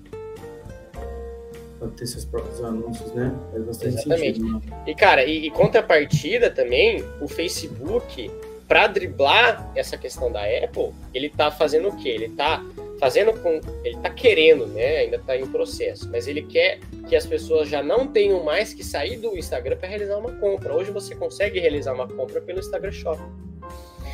[1.80, 3.34] Pode ter seus próprios anúncios, né?
[3.52, 4.40] Faz bastante Exatamente.
[4.40, 4.60] sentido.
[4.70, 4.84] Né?
[4.88, 8.32] E, cara, e, e contrapartida também, o Facebook,
[8.68, 12.10] para driblar essa questão da Apple, ele tá fazendo o quê?
[12.10, 12.64] Ele tá
[13.00, 13.60] fazendo com.
[13.84, 14.98] Ele está querendo, né?
[14.98, 18.84] Ainda está em processo, mas ele quer que as pessoas já não tenham mais que
[18.84, 20.74] sair do Instagram para realizar uma compra.
[20.74, 23.22] Hoje você consegue realizar uma compra pelo Instagram Shop.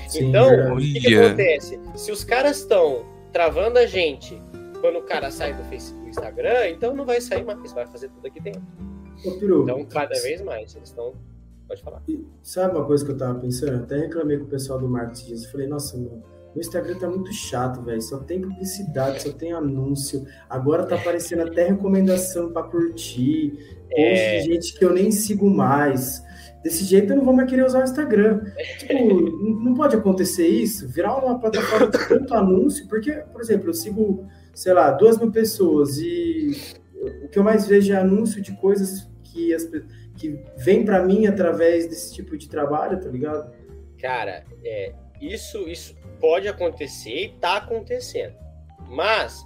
[0.09, 1.79] Sim, então, o que, que, acontece?
[1.95, 4.41] Se os caras estão travando a gente
[4.81, 8.27] quando o cara sai do Facebook Instagram, então não vai sair mais, vai fazer tudo
[8.27, 8.61] aqui dentro.
[9.25, 11.13] Ô, Piru, então, cada vez mais, eles estão.
[11.67, 12.03] Pode falar.
[12.43, 13.83] Sabe uma coisa que eu tava pensando?
[13.83, 15.51] Até reclamei com o pessoal do marketing disso.
[15.51, 16.21] Falei, nossa, mano
[16.55, 18.01] o Instagram tá muito chato, velho.
[18.01, 20.25] Só tem publicidade, só tem anúncio.
[20.49, 23.57] Agora tá aparecendo até recomendação para curtir.
[23.91, 24.39] É...
[24.39, 26.21] de gente que eu nem sigo mais.
[26.63, 28.41] Desse jeito eu não vou mais querer usar o Instagram.
[28.79, 28.93] Tipo,
[29.63, 30.87] não pode acontecer isso?
[30.87, 34.27] Virar uma plataforma de tanto anúncio, porque, por exemplo, eu sigo,
[34.61, 36.51] sei lá, duas mil pessoas e
[37.23, 39.67] o que eu mais vejo é anúncio de coisas que, as,
[40.15, 43.51] que vem para mim através desse tipo de trabalho, tá ligado?
[43.99, 48.35] Cara, é, isso, isso pode acontecer e está acontecendo.
[48.87, 49.43] Mas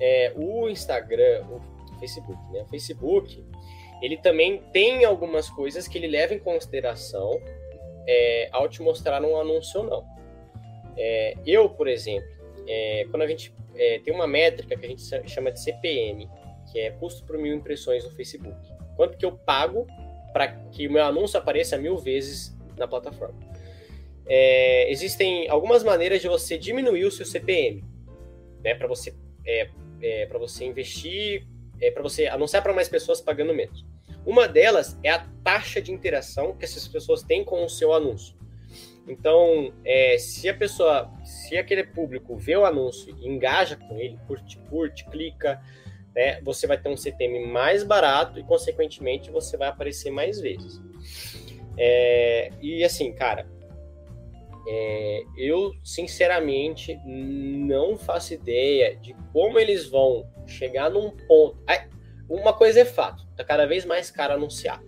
[0.00, 2.62] é, o Instagram, o Facebook, né?
[2.62, 3.44] O Facebook,
[4.00, 7.42] ele também tem algumas coisas que ele leva em consideração
[8.06, 10.04] é, ao te mostrar um anúncio ou não.
[10.96, 12.30] É, eu, por exemplo,
[12.68, 16.28] é, quando a gente é, tem uma métrica que a gente chama de CPM,
[16.70, 18.56] que é custo por mil impressões no Facebook.
[18.96, 19.86] Quanto que eu pago
[20.32, 23.52] para que o meu anúncio apareça mil vezes na plataforma?
[24.26, 27.84] é, existem algumas maneiras de você diminuir o seu CPM,
[28.62, 28.74] né?
[28.74, 29.68] Para você, é,
[30.00, 31.46] é para você investir,
[31.80, 33.84] é, para você anunciar para mais pessoas pagando menos.
[34.24, 38.36] Uma delas é a taxa de interação que essas pessoas têm com o seu anúncio.
[39.06, 44.18] Então, é, se a pessoa, se aquele público vê o anúncio e engaja com ele,
[44.26, 45.60] curte, curte, clica,
[46.14, 50.80] né, você vai ter um CTM mais barato e, consequentemente, você vai aparecer mais vezes.
[51.76, 53.46] É, e assim, cara,
[54.66, 61.58] é, eu, sinceramente, não faço ideia de como eles vão chegar num ponto.
[62.28, 64.80] Uma coisa é fato: tá cada vez mais caro anunciar.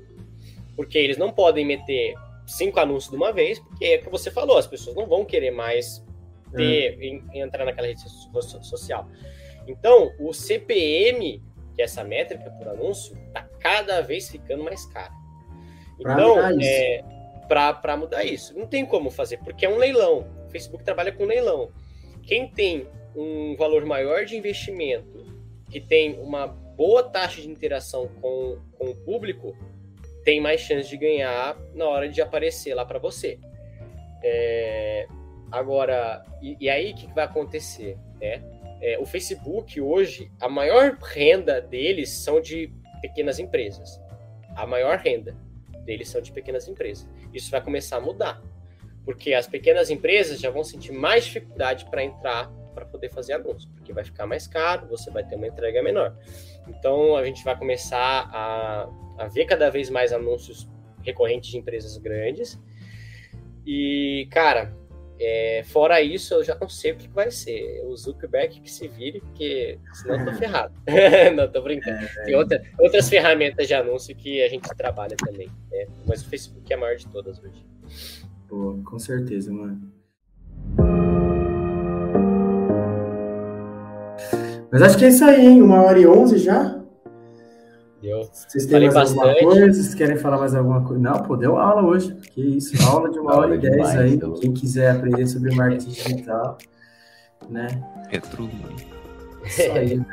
[0.76, 2.14] Porque eles não podem meter
[2.46, 5.24] cinco anúncios de uma vez, porque é o que você falou, as pessoas não vão
[5.24, 6.04] querer mais
[6.54, 7.06] ter, é.
[7.06, 9.08] em, entrar naquela rede social.
[9.66, 11.42] Então, o CPM,
[11.74, 15.14] que é essa métrica por anúncio, tá cada vez ficando mais caro.
[15.98, 17.02] Então, é,
[17.48, 18.56] para mudar isso.
[18.58, 20.26] Não tem como fazer, porque é um leilão.
[20.46, 21.70] O Facebook trabalha com leilão.
[22.22, 25.24] Quem tem um valor maior de investimento,
[25.70, 29.56] que tem uma boa taxa de interação com, com o público,
[30.24, 33.38] tem mais chance de ganhar na hora de aparecer lá para você.
[34.22, 35.06] É,
[35.52, 37.98] agora, e, e aí o que, que, vai acontecer?
[38.20, 38.42] Né?
[38.80, 42.72] É, o Facebook hoje, a maior renda deles são de
[43.02, 44.00] pequenas empresas.
[44.56, 45.36] A maior renda
[45.84, 47.06] deles são de pequenas empresas.
[47.32, 48.42] Isso vai começar a mudar,
[49.04, 53.70] porque as pequenas empresas já vão sentir mais dificuldade para entrar para poder fazer anúncio,
[53.70, 56.16] porque vai ficar mais caro, você vai ter uma entrega menor.
[56.66, 58.88] Então a gente vai começar a,
[59.18, 60.68] a ver cada vez mais anúncios
[61.02, 62.60] recorrentes de empresas grandes.
[63.66, 64.74] E, cara,
[65.18, 67.82] é, fora isso, eu já não sei o que vai ser.
[67.86, 70.74] O Zuckerberg que se vire, porque senão eu tô ferrado.
[71.36, 72.04] não, tô brincando.
[72.04, 75.48] É, Tem outra, outras ferramentas de anúncio que a gente trabalha também.
[75.70, 75.86] Né?
[76.06, 77.64] Mas o Facebook é a maior de todas hoje.
[78.48, 79.92] Pô, com certeza, mano.
[84.70, 85.62] Mas acho que é isso aí, hein?
[85.62, 86.83] Uma hora e onze já.
[88.04, 88.28] Deu.
[88.30, 89.20] Vocês têm mais bastante.
[89.20, 89.72] alguma coisa?
[89.72, 91.02] Vocês querem falar mais alguma coisa?
[91.02, 92.14] Não, pô, deu aula hoje.
[92.34, 94.20] Que isso, aula de uma hora e dez aí.
[94.42, 96.58] Quem quiser aprender sobre marketing digital,
[97.48, 97.66] né?
[98.10, 98.50] É tudo.
[99.42, 100.04] Isso aí, velho.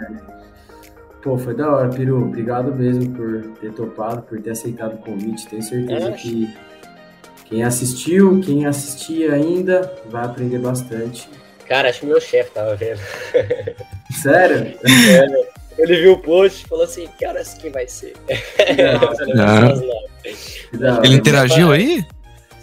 [1.22, 2.24] Pô, foi da hora, Peru.
[2.24, 5.50] Obrigado mesmo por ter topado, por ter aceitado o convite.
[5.50, 6.14] Tenho certeza é.
[6.14, 6.56] que
[7.44, 11.30] quem assistiu, quem assistia ainda, vai aprender bastante.
[11.68, 13.02] Cara, acho que meu chefe tava vendo.
[14.22, 14.80] Sério?
[14.88, 18.14] É, ele viu o post e falou assim, cara, horas que vai ser?
[19.34, 21.04] Não.
[21.04, 22.06] Ele interagiu aí?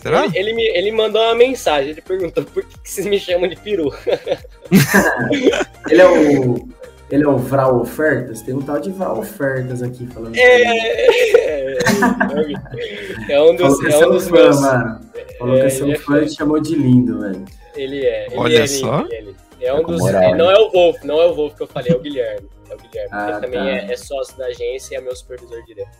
[0.01, 0.27] Será?
[0.27, 3.49] Ele, ele, me, ele mandou uma mensagem, ele perguntou por que, que vocês me chamam
[3.49, 3.93] de peru.
[5.90, 6.69] ele é o.
[7.11, 8.43] Ele é o Vral Ofertas?
[8.43, 10.36] Tem um tal de Vral Ofertas aqui falando.
[10.36, 11.78] É, é,
[13.32, 14.61] é, um dos, é um dos fã, meus.
[14.61, 15.01] Mano.
[15.39, 17.45] Falou é, que seu é fã e chamou de lindo, velho.
[17.74, 18.27] Ele é.
[18.27, 19.01] Ele Olha é só.
[19.01, 19.36] Lindo, ele.
[19.61, 19.99] É um dos.
[19.99, 22.49] Moral, não é o Wolf, não é o Wolf que eu falei, é o Guilherme.
[22.70, 23.11] É o Guilherme.
[23.12, 23.69] Ah, ele também tá.
[23.69, 25.99] é, é, sócio da agência e é meu supervisor direto.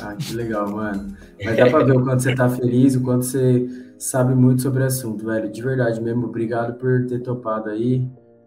[0.00, 1.16] Ah, que legal, mano.
[1.42, 3.66] Mas dá pra ver o quanto você tá feliz, o quanto você
[3.98, 5.50] sabe muito sobre o assunto, velho.
[5.50, 8.06] De verdade mesmo, obrigado por ter topado aí.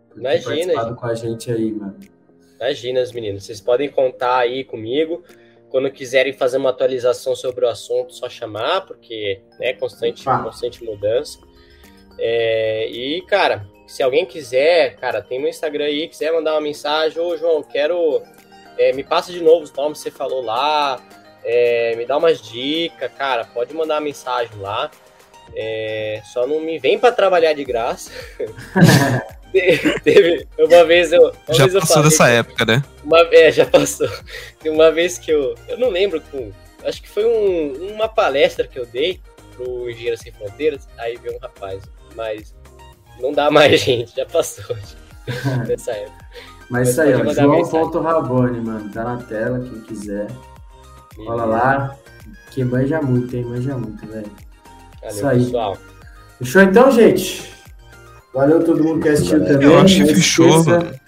[0.10, 0.99] Por Imagina, ter participado gente.
[0.99, 1.95] com a gente aí, mano.
[2.60, 3.45] Imagina, os meninos.
[3.45, 5.23] Vocês podem contar aí comigo.
[5.69, 10.84] Quando quiserem fazer uma atualização sobre o assunto, só chamar, porque é né, constante, constante
[10.84, 11.38] mudança.
[12.18, 17.19] É, e, cara, se alguém quiser, cara, tem meu Instagram aí, quiser mandar uma mensagem,
[17.19, 18.21] ô João, quero.
[18.77, 21.01] É, me passa de novo os nomes que você falou lá,
[21.43, 24.91] é, me dá umas dicas, cara, pode mandar uma mensagem lá.
[25.55, 28.11] É, só não me vem para trabalhar de graça.
[30.03, 31.33] Teve uma vez eu.
[31.47, 32.83] Uma já vez passou eu dessa época, né?
[33.03, 34.07] Uma, é, já passou.
[34.61, 35.55] Tem uma vez que eu.
[35.67, 36.51] Eu não lembro com.
[36.83, 39.19] Acho que foi um, uma palestra que eu dei
[39.55, 40.87] pro Engenheiro Sem Fronteiras.
[40.99, 41.81] Aí veio um rapaz,
[42.15, 42.53] mas
[43.19, 44.75] não dá mais, gente, já passou
[45.67, 46.25] dessa época.
[46.69, 50.27] Mas isso aí, ó, João Rabone, mano, tá na tela, quem quiser.
[51.25, 51.97] Fala lá,
[52.51, 54.31] que manja muito, hein, manja muito, velho.
[55.01, 55.43] Valeu, isso aí.
[55.43, 55.77] pessoal.
[56.37, 57.51] Fechou então, gente?
[58.33, 59.67] Valeu todo mundo que assistiu também.
[59.67, 60.99] Eu acho que fechou, mano.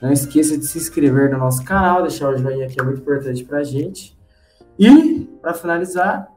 [0.00, 3.44] Não esqueça de se inscrever no nosso canal, deixar o joinha que é muito importante
[3.44, 4.16] pra gente.
[4.78, 6.28] E, para finalizar,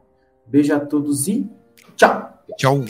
[0.47, 1.47] beijo a todos e
[1.95, 2.43] tchau!
[2.57, 2.83] Tchau!